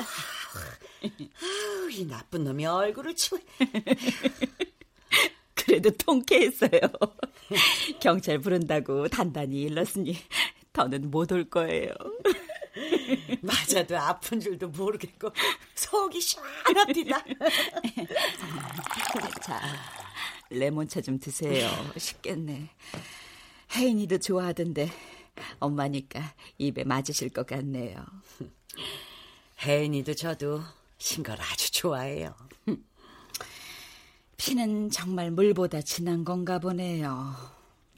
아우, 0.00 1.90
이 1.90 2.04
나쁜 2.06 2.44
놈이 2.44 2.66
얼굴을 2.66 3.14
치고. 3.14 3.38
그래도 5.54 5.90
통쾌했어요. 5.90 6.70
경찰 8.00 8.38
부른다고 8.38 9.08
단단히 9.08 9.62
일렀으니 9.62 10.16
더는 10.72 11.10
못 11.10 11.32
올 11.32 11.48
거예요. 11.48 11.90
맞아도 13.40 13.96
아픈 13.96 14.38
줄도 14.38 14.68
모르겠고 14.68 15.30
속이 15.74 16.20
시원합니다. 16.20 17.24
자, 19.42 19.60
레몬차 20.50 21.00
좀 21.00 21.18
드세요. 21.18 21.70
식겠네. 21.96 22.68
혜인이도 23.74 24.18
좋아하던데 24.18 24.90
엄마니까 25.58 26.34
입에 26.58 26.84
맞으실 26.84 27.30
것 27.30 27.46
같네요. 27.46 28.04
혜인이도 29.62 30.14
저도 30.14 30.62
신걸 30.98 31.40
아주 31.40 31.70
좋아해요. 31.72 32.34
피는 34.36 34.90
정말 34.90 35.30
물보다 35.30 35.82
진한 35.82 36.24
건가 36.24 36.58
보네요. 36.58 37.34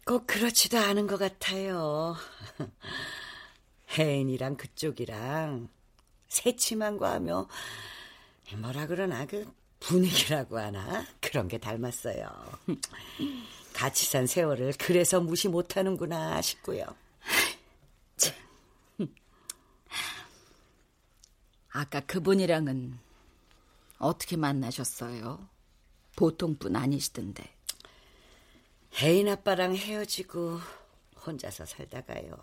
꼭 0.04 0.26
그렇지도 0.26 0.78
않은 0.78 1.06
것 1.06 1.18
같아요. 1.18 2.16
혜인이랑 3.98 4.56
그쪽이랑 4.56 5.68
새침한 6.28 6.96
거 6.98 7.06
하며 7.06 7.48
뭐라 8.56 8.86
그러나 8.86 9.26
그 9.26 9.50
분위기라고 9.80 10.58
하나 10.58 11.04
그런 11.20 11.48
게 11.48 11.58
닮았어요. 11.58 12.28
같이 13.74 14.06
산 14.06 14.26
세월을 14.26 14.74
그래서 14.78 15.20
무시 15.20 15.48
못하는구나 15.48 16.40
싶고요. 16.42 16.84
아까 21.78 22.00
그분이랑은 22.00 22.98
어떻게 23.98 24.36
만나셨어요? 24.36 25.48
보통 26.16 26.56
분 26.56 26.74
아니시던데. 26.74 27.54
혜인 28.96 29.28
아빠랑 29.28 29.76
헤어지고 29.76 30.58
혼자서 31.24 31.66
살다가요. 31.66 32.36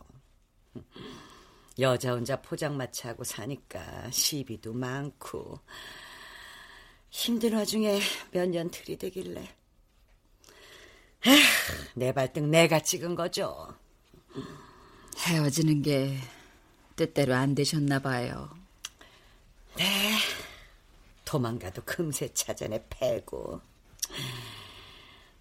여자 1.80 2.14
혼자 2.14 2.42
포장마차하고 2.42 3.26
사니까 3.26 4.10
시비도 4.10 4.72
많고 4.72 5.60
힘든 7.10 7.56
와중에 7.56 8.00
몇 8.32 8.48
년 8.48 8.72
들이대길래 8.72 9.42
에휴, 11.28 11.44
내 11.96 12.14
발등 12.14 12.50
내가 12.52 12.80
찍은 12.80 13.16
거죠. 13.16 13.68
헤어지는 15.28 15.82
게 15.82 16.18
뜻대로 16.96 17.36
안 17.36 17.54
되셨나 17.54 18.00
봐요. 18.00 18.65
네. 19.78 20.18
도망가도 21.26 21.84
금세 21.84 22.34
찾아내 22.34 22.86
패고. 22.90 23.62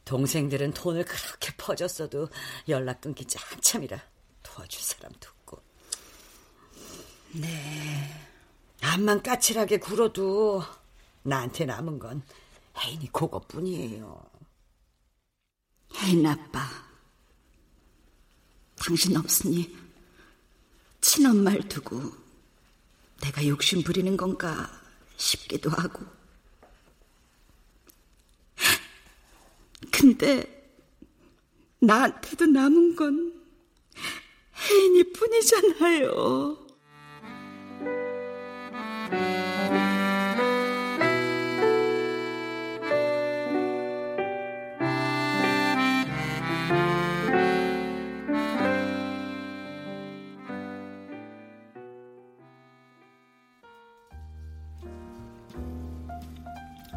동생들은 0.05 0.75
돈을 0.75 1.05
그렇게 1.05 1.53
퍼줬어도 1.57 2.29
연락 2.69 3.01
끊긴 3.01 3.27
지 3.27 3.39
한참이라 3.39 4.01
도와줄 4.43 4.81
사람도 4.83 5.29
없고. 5.29 5.63
네. 7.35 8.21
암만 8.83 9.23
까칠하게 9.23 9.79
굴어도 9.79 10.63
나한테 11.23 11.65
남은 11.65 11.99
건 11.99 12.23
혜인이 12.79 13.11
그것뿐이에요. 13.13 14.23
혜인 15.97 16.27
아빠. 16.27 16.69
당신 18.77 19.17
없으니 19.17 19.75
친엄마를 21.01 21.69
두고 21.69 22.24
내가 23.25 23.47
욕심 23.47 23.83
부리는 23.83 24.19
건가 24.19 24.71
싶기도 25.17 25.71
하고. 25.71 26.05
근데 29.91 30.45
나한테도 31.79 32.47
남은 32.47 32.97
건 32.97 33.43
혜인이 34.69 35.13
뿐이잖아요. 35.13 36.59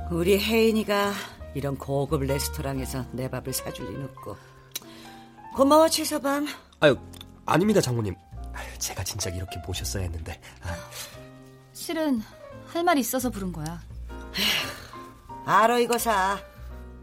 우리 0.10 0.39
혜인이가 0.39 1.14
이런 1.53 1.78
고급 1.78 2.24
레스토랑에서 2.24 3.05
내 3.12 3.30
밥을 3.30 3.51
사줄 3.51 3.88
리는 3.89 4.05
없고. 4.05 4.38
고마워, 5.55 5.89
최서방. 5.89 6.47
아유, 6.80 6.97
아닙니다, 7.45 7.82
장모님. 7.82 8.16
제가 8.80 9.03
진작 9.03 9.36
이렇게 9.36 9.60
모셨어야 9.66 10.03
했는데. 10.03 10.39
아. 10.64 10.76
실은 11.74 12.22
할 12.68 12.84
말이 12.84 13.01
있어서 13.01 13.30
부른 13.30 13.51
거야. 13.51 13.82
알어, 15.45 15.80
이거사. 15.80 16.39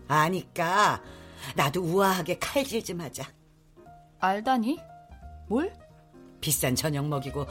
아니까 0.08 1.02
나도 1.56 1.82
우아하게 1.82 2.38
칼질 2.38 2.84
좀 2.84 3.00
하자. 3.00 3.24
알다니? 4.20 4.80
뭘? 5.48 5.74
비싼 6.40 6.74
저녁 6.74 7.06
먹이고 7.06 7.46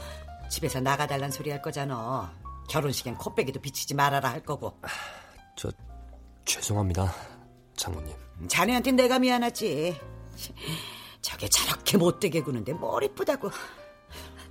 집에서 0.48 0.80
나가달란 0.80 1.30
소리 1.30 1.50
할 1.50 1.60
거잖아. 1.62 2.32
결혼식엔 2.68 3.16
코빼기도 3.16 3.60
비치지 3.60 3.94
말아라 3.94 4.30
할 4.30 4.42
거고. 4.42 4.80
저 5.56 5.70
죄송합니다, 6.44 7.12
장모님. 7.76 8.14
자네한테 8.48 8.92
내가 8.92 9.18
미안하지. 9.18 9.98
저게 11.22 11.48
저렇게 11.48 11.96
못되게 11.96 12.42
구는데 12.42 12.72
뭘 12.72 13.04
이쁘다고. 13.04 13.50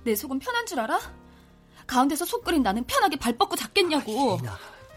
내 0.04 0.14
속은 0.14 0.38
편한 0.38 0.66
줄 0.66 0.80
알아? 0.80 0.98
가운데서 1.86 2.24
속 2.24 2.44
끓인 2.44 2.62
나는 2.62 2.84
편하게 2.84 3.16
발 3.16 3.36
뻗고 3.36 3.56
잤겠냐고. 3.56 4.38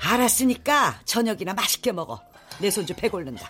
알았으니까 0.02 1.02
저녁이나 1.06 1.54
맛있게 1.54 1.92
먹어. 1.92 2.22
내 2.60 2.72
손주 2.72 2.96
배골른다. 2.96 3.48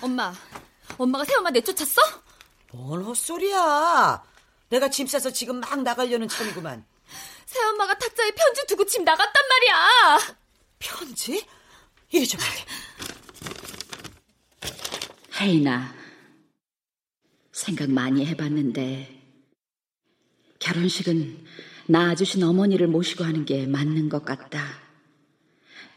엄마, 0.00 0.32
엄마가 0.98 1.24
새엄마 1.24 1.50
내쫓았어? 1.50 2.02
뭔 2.72 3.02
헛소리야. 3.02 4.22
내가 4.68 4.90
짐 4.90 5.06
싸서 5.06 5.30
지금 5.30 5.60
막 5.60 5.82
나가려는 5.82 6.28
참이구만. 6.28 6.84
새엄마가 7.46 7.96
탁자에 7.96 8.30
편지 8.32 8.66
두고 8.66 8.84
집 8.84 9.02
나갔단 9.02 9.42
말이야. 9.48 10.18
편지? 10.78 11.46
이리 12.10 12.26
좀 12.26 12.40
해. 12.40 12.44
혜인아, 15.40 15.94
생각 17.52 17.90
많이 17.90 18.26
해봤는데 18.26 19.22
결혼식은 20.58 21.46
낳아주신 21.86 22.42
어머니를 22.42 22.88
모시고 22.88 23.24
하는 23.24 23.44
게 23.44 23.66
맞는 23.66 24.08
것 24.08 24.24
같다. 24.24 24.80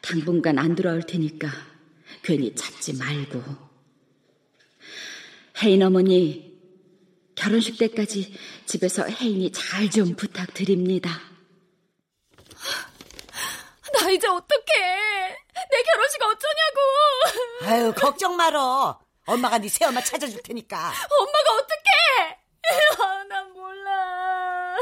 당분간 0.01 0.59
안 0.59 0.75
돌아올 0.75 1.01
테니까 1.01 1.49
괜히 2.21 2.55
찾지 2.55 2.93
말고. 2.97 3.70
혜인 5.61 5.83
어머니, 5.83 6.51
결혼식 7.35 7.77
때까지 7.77 8.33
집에서 8.65 9.07
혜인이 9.07 9.51
잘 9.51 9.89
좀 9.89 10.15
부탁드립니다. 10.15 11.09
나 13.93 14.09
이제 14.09 14.27
어떡해. 14.27 15.35
내 15.71 15.83
결혼식 15.83 16.21
어쩌냐고. 16.23 16.79
아유, 17.65 17.93
걱정 17.95 18.35
말어. 18.35 18.99
엄마가 19.25 19.57
네 19.59 19.67
새엄마 19.67 20.01
찾아줄 20.01 20.41
테니까. 20.43 20.77
엄마가 20.77 21.53
어떡해. 21.59 22.37
아, 23.03 23.23
난 23.25 23.51
몰라. 23.53 24.77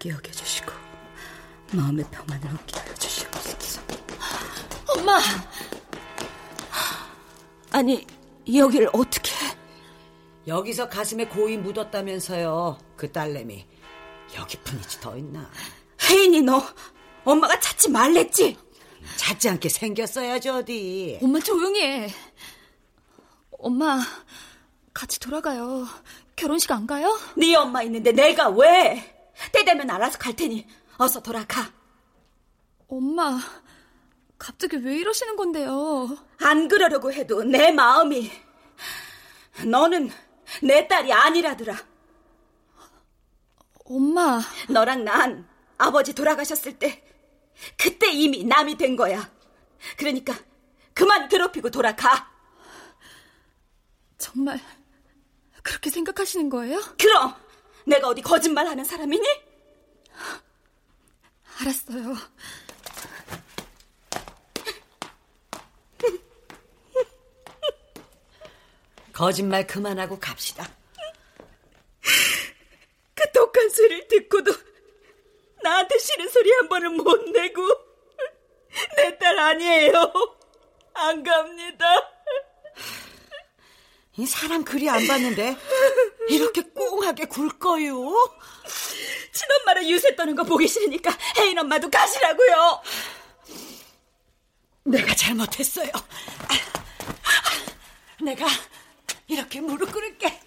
가엾게 0.00 0.10
여겨주시고 0.10 0.72
마음의 1.72 2.04
평안을 2.10 2.48
얻게 2.48 2.80
하여 2.80 2.94
주시옵소서. 2.94 3.82
엄마! 4.88 5.20
아니, 7.70 8.04
여기를 8.52 8.90
어떻게... 8.92 9.30
여기서 10.46 10.88
가슴에 10.88 11.26
고이 11.26 11.58
묻었다면서요. 11.58 12.78
그 12.96 13.12
딸내미. 13.12 13.64
여기뿐이지 14.34 15.00
더 15.00 15.16
있나. 15.16 15.48
혜인이 16.02 16.42
너 16.42 16.60
엄마가 17.24 17.60
찾지 17.60 17.90
말랬지? 17.90 18.58
찾지 19.16 19.48
않게 19.50 19.68
생겼어야지 19.68 20.48
어디. 20.48 21.18
엄마 21.22 21.38
조용히 21.38 21.82
해. 21.82 22.10
엄마, 23.58 24.00
같이 24.92 25.20
돌아가요. 25.20 25.86
결혼식 26.34 26.72
안 26.72 26.86
가요? 26.86 27.16
네 27.36 27.54
엄마 27.54 27.82
있는데 27.82 28.10
내가 28.10 28.48
왜? 28.48 29.19
때 29.52 29.64
되면 29.64 29.90
알아서 29.90 30.18
갈 30.18 30.34
테니 30.34 30.66
어서 30.98 31.22
돌아가. 31.22 31.72
엄마, 32.88 33.38
갑자기 34.38 34.76
왜 34.76 34.96
이러시는 34.96 35.36
건데요? 35.36 36.16
안 36.38 36.68
그러려고 36.68 37.12
해도 37.12 37.42
내 37.44 37.70
마음이 37.70 38.30
너는 39.66 40.10
내 40.62 40.86
딸이 40.88 41.12
아니라더라. 41.12 41.76
엄마. 43.84 44.40
너랑 44.68 45.04
난 45.04 45.48
아버지 45.76 46.14
돌아가셨을 46.14 46.78
때 46.78 47.04
그때 47.76 48.10
이미 48.12 48.44
남이 48.44 48.76
된 48.76 48.96
거야. 48.96 49.30
그러니까 49.96 50.34
그만 50.94 51.28
괴롭히고 51.28 51.70
돌아가. 51.70 52.30
정말 54.18 54.60
그렇게 55.62 55.90
생각하시는 55.90 56.48
거예요? 56.50 56.80
그럼 56.98 57.34
내가 57.90 58.08
어디 58.08 58.22
거짓말하는 58.22 58.84
사람이니? 58.84 59.26
알았어요. 61.60 62.14
거짓말 69.12 69.66
그만하고 69.66 70.18
갑시다. 70.18 70.68
그 73.14 73.32
독한 73.32 73.68
소리를 73.68 74.08
듣고도 74.08 74.52
나한테 75.62 75.98
싫은 75.98 76.28
소리 76.28 76.50
한 76.52 76.68
번은 76.68 76.96
못 76.96 77.28
내고 77.30 77.62
내 78.96 79.18
딸 79.18 79.38
아니에요. 79.38 79.92
안 80.94 81.22
갑니다. 81.22 81.84
이 84.20 84.26
사람 84.26 84.62
그리 84.62 84.86
안 84.86 85.06
봤는데 85.06 85.56
이렇게 86.28 86.60
꽁하게 86.60 87.24
굴 87.24 87.58
거요. 87.58 88.12
친엄마를 89.32 89.88
유세 89.88 90.14
떠는 90.14 90.34
거 90.36 90.44
보기 90.44 90.68
싫으니까 90.68 91.10
혜인 91.38 91.58
엄마도 91.58 91.88
가시라고요. 91.88 92.82
내가 94.84 95.14
잘못했어요. 95.14 95.90
내가 98.22 98.46
이렇게 99.26 99.62
무릎 99.62 99.90
꿇을게. 99.90 100.38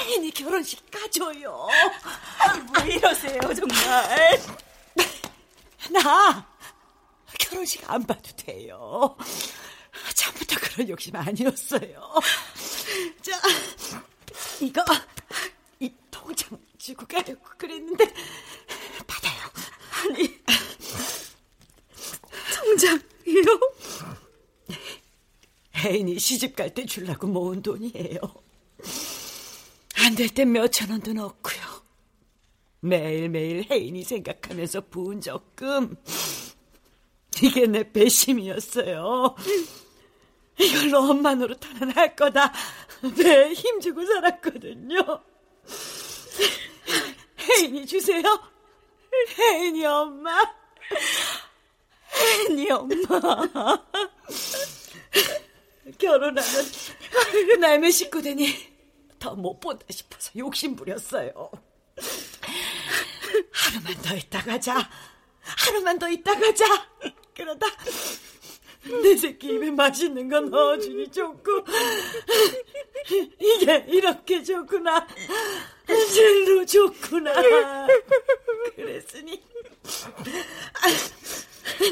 혜인이 0.00 0.30
결혼식 0.32 0.90
가줘요. 0.90 1.66
왜 2.84 2.94
이러세요, 2.94 3.40
정말. 3.54 4.42
나 5.90 6.46
결혼식 7.38 7.90
안 7.90 8.06
봐도 8.06 8.30
돼요. 8.36 9.16
처음부터 10.14 10.56
그런 10.60 10.88
욕심 10.90 11.16
아니었어요. 11.16 12.20
자, 13.28 13.40
이거 14.60 14.82
이 15.80 15.92
통장 16.10 16.58
주고 16.78 17.06
가려고 17.06 17.42
그랬는데 17.58 18.04
받아요. 19.06 19.48
아니, 20.04 20.38
통장이요? 22.54 23.60
혜인이 25.76 26.18
시집 26.18 26.56
갈 26.56 26.70
때 26.74 26.84
주려고 26.86 27.26
모은 27.26 27.62
돈이에요. 27.62 28.18
안 29.96 30.14
될 30.14 30.28
땐 30.34 30.52
몇천 30.52 30.90
원도 30.90 31.12
넣고요. 31.12 31.60
매일매일 32.80 33.66
혜인이 33.70 34.02
생각하면서 34.04 34.82
부은 34.88 35.20
적금. 35.20 35.96
이게 37.42 37.66
내 37.66 37.90
배심이었어요. 37.92 39.36
이걸로 40.58 41.10
엄마 41.10 41.34
노릇하는 41.34 41.92
할 41.92 42.16
거다. 42.16 42.52
배에 43.16 43.52
힘주고 43.54 44.04
살았거든요. 44.04 44.96
혜인이 47.40 47.86
주세요. 47.86 48.22
혜인이 49.38 49.84
엄마. 49.86 50.42
혜인이 52.14 52.70
엄마. 52.70 52.96
결혼하면 55.98 56.64
남의 57.60 57.92
식구 57.92 58.20
되니 58.22 58.54
더 59.18 59.34
못 59.34 59.58
본다 59.60 59.84
싶어서 59.90 60.30
욕심 60.36 60.76
부렸어요. 60.76 61.50
하루만 63.52 64.02
더 64.02 64.14
있다 64.14 64.42
가자. 64.42 64.90
하루만 65.40 65.98
더 65.98 66.08
있다 66.08 66.38
가자. 66.38 66.64
그러다 67.34 67.66
내 69.02 69.16
새끼 69.16 69.54
입에 69.54 69.70
맛있는 69.70 70.28
거 70.28 70.40
넣어주니 70.40 71.10
좋고. 71.10 71.64
이게 73.38 73.84
이렇게 73.88 74.42
좋구나. 74.42 75.06
젤도 75.86 76.66
좋구나. 76.66 77.32
그랬으니. 78.74 79.42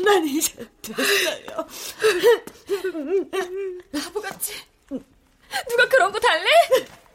난 0.05 0.26
이제 0.26 0.66
됐어요. 0.82 1.66
바보같이. 3.92 4.55
누가 5.68 5.88
그런 5.88 6.12
거 6.12 6.18
달래? 6.18 6.44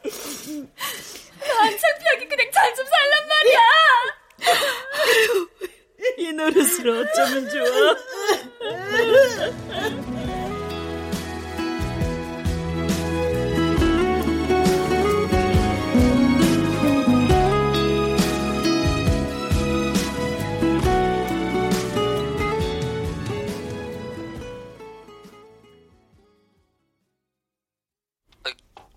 난 0.02 1.78
창피하게 1.78 2.28
그냥 2.28 2.50
잔좀 2.52 2.86
살란 2.86 3.28
말이야. 3.28 3.60
이 6.18 6.32
노릇으로 6.32 7.00
어쩌면 7.00 7.48
좋아? 7.48 7.96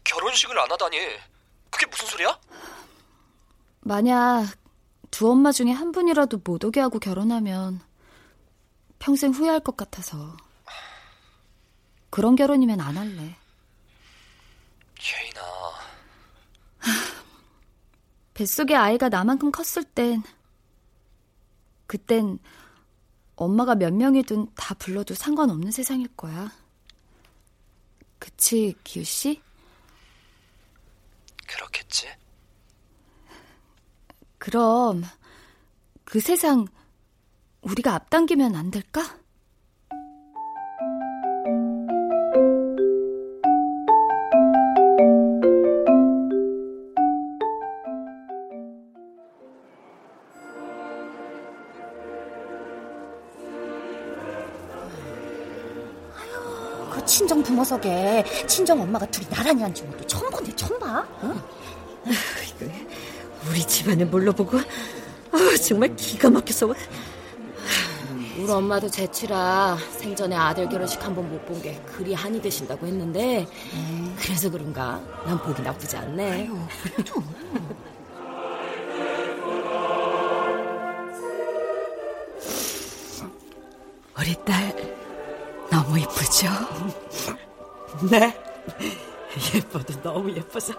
결혼식을 0.03 0.57
안 0.59 0.71
하다니. 0.71 0.97
그게 1.69 1.85
무슨 1.87 2.07
소리야? 2.07 2.39
만약 3.81 4.45
두 5.11 5.29
엄마 5.29 5.51
중에 5.51 5.71
한 5.71 5.91
분이라도 5.91 6.41
못 6.43 6.63
오게 6.63 6.79
하고 6.79 6.99
결혼하면 6.99 7.81
평생 9.05 9.29
후회할 9.29 9.59
것 9.59 9.77
같아서. 9.77 10.35
그런 12.09 12.35
결혼이면 12.35 12.81
안 12.81 12.97
할래. 12.97 13.37
예인아. 14.99 15.41
뱃속에 18.33 18.75
아이가 18.75 19.09
나만큼 19.09 19.51
컸을 19.51 19.83
땐, 19.83 20.23
그땐 21.85 22.39
엄마가 23.35 23.75
몇 23.75 23.93
명이든 23.93 24.47
다 24.55 24.73
불러도 24.73 25.13
상관없는 25.13 25.69
세상일 25.69 26.07
거야. 26.17 26.51
그치, 28.17 28.73
기우씨? 28.83 29.39
그렇겠지? 31.45 32.07
그럼 34.39 35.03
그 36.05 36.19
세상 36.19 36.65
우리가 37.65 37.95
앞당기면 37.95 38.55
안 38.55 38.69
될까? 38.69 39.01
그 56.91 57.05
친정 57.05 57.41
부모석에 57.41 58.23
친정 58.47 58.79
엄마가 58.81 59.05
둘이 59.07 59.27
나란히 59.27 59.63
앉은 59.63 59.89
것도 59.91 60.05
처음 60.05 60.29
보네, 60.29 60.55
처음 60.55 60.77
봐. 60.79 61.05
응? 61.23 61.41
우리 63.49 63.59
집안을 63.65 64.05
몰라보고 64.05 64.57
아, 64.59 65.57
정말 65.67 65.95
기가 65.95 66.29
막혀서 66.29 66.73
우리 68.45 68.51
엄마도 68.51 68.87
제치라 68.87 69.75
생전에 69.89 70.35
아들 70.35 70.69
결혼식 70.69 71.03
한 71.03 71.15
번 71.15 71.25
못 71.31 71.43
본 71.47 71.59
게 71.63 71.81
그리 71.87 72.13
한이 72.13 72.39
되신다고 72.39 72.85
했는데 72.85 73.47
그래서 74.19 74.51
그런가 74.51 75.01
난 75.25 75.35
보기 75.41 75.63
나쁘지 75.63 75.97
않네. 75.97 76.47
우리 84.17 84.35
딸 84.45 84.75
너무 85.69 85.99
이쁘죠? 85.99 86.47
네. 88.09 88.33
예뻐도 89.55 90.01
너무 90.01 90.31
예뻐서 90.31 90.73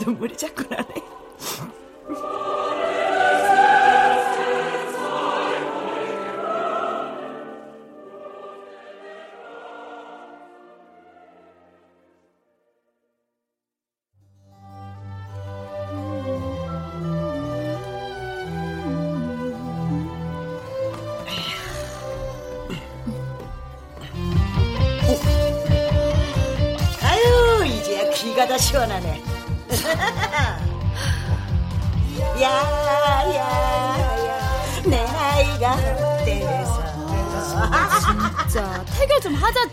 눈물이 0.00 0.36
자꾸 0.36 0.62
나네. 0.68 0.94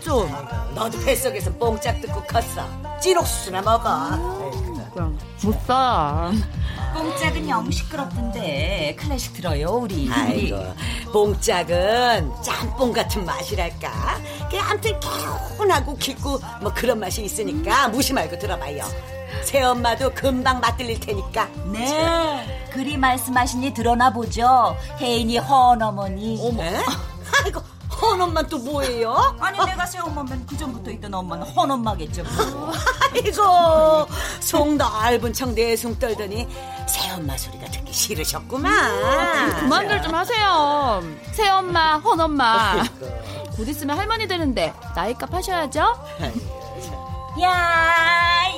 좀. 0.06 0.30
너도 0.72 1.00
뱃속에서 1.00 1.50
뽕짝 1.54 2.00
듣고 2.00 2.22
컸어. 2.22 2.64
찐옥수수나 3.00 3.60
먹어. 3.60 3.90
못 5.42 5.60
살아. 5.66 6.30
뽕짝은 6.94 7.48
영 7.48 7.68
시끄럽던데 7.68 8.96
클래식 8.98 9.34
들어요 9.34 9.66
우리. 9.82 10.08
아이고, 10.10 10.56
뽕짝은 11.12 12.32
짬뽕 12.40 12.92
같은 12.92 13.24
맛이랄까. 13.26 13.90
그 14.48 14.56
아무튼 14.60 14.92
개운하고 15.00 15.96
깊고 15.96 16.38
뭐 16.62 16.72
그런 16.72 17.00
맛이 17.00 17.24
있으니까 17.24 17.88
무시 17.88 18.12
말고 18.12 18.38
들어봐요. 18.38 18.84
새 19.42 19.62
엄마도 19.62 20.10
금방 20.14 20.60
맛들릴 20.60 21.00
테니까. 21.00 21.48
네, 21.72 22.68
그리 22.72 22.96
말씀하시니 22.96 23.74
드러나 23.74 24.12
보죠. 24.12 24.76
혜인이 25.00 25.38
헌 25.38 25.82
어머니. 25.82 26.40
어머. 26.48 26.62
아이고, 27.44 27.60
헌엄만 28.10 28.46
또 28.48 28.58
뭐예요? 28.58 29.36
아니 29.40 29.58
내가 29.64 29.84
새엄마면 29.86 30.46
그 30.46 30.56
전부터 30.56 30.90
있던 30.92 31.12
엄마는 31.14 31.46
헌엄마겠죠. 31.48 32.22
뭐. 32.24 32.72
아이고, 33.12 34.06
속 34.40 34.74
넓은 34.76 35.32
청 35.32 35.54
내숭 35.54 35.98
떨더니 35.98 36.46
새엄마 36.86 37.36
소리가 37.36 37.66
듣기 37.66 37.92
싫으셨구만. 37.92 39.60
그만들 39.60 40.02
좀 40.02 40.14
하세요. 40.14 41.02
새엄마, 41.32 41.96
헌엄마. 41.98 42.84
곧 43.56 43.68
있으면 43.68 43.98
할머니 43.98 44.26
되는데 44.28 44.72
나이값 44.94 45.32
하셔야죠. 45.32 45.80
야, 47.42 47.48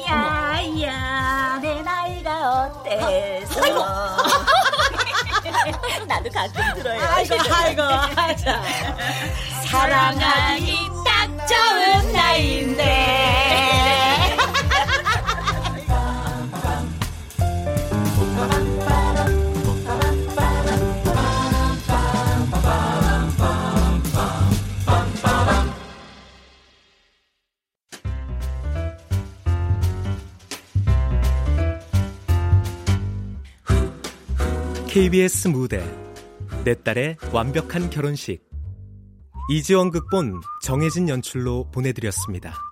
야, 0.09 0.61
야, 0.83 1.59
내 1.61 1.83
나이가 1.83 2.71
어때서? 2.79 3.61
나도 6.07 6.31
가끔 6.31 6.75
들어요. 6.75 7.01
아이고, 7.15 7.35
아이고, 7.53 7.83
아자. 7.83 8.63
사랑하기 9.71 10.73
딱 11.05 11.47
좋은 11.47 12.13
나이인데. 12.13 13.68
KBS 34.99 35.47
무대 35.47 35.81
내 36.65 36.75
딸의 36.75 37.19
완벽한 37.33 37.89
결혼식 37.89 38.43
이지원 39.49 39.93
극본 39.93 40.41
정혜진 40.65 41.09
연출로 41.09 41.71
보내드렸습니다. 41.71 42.68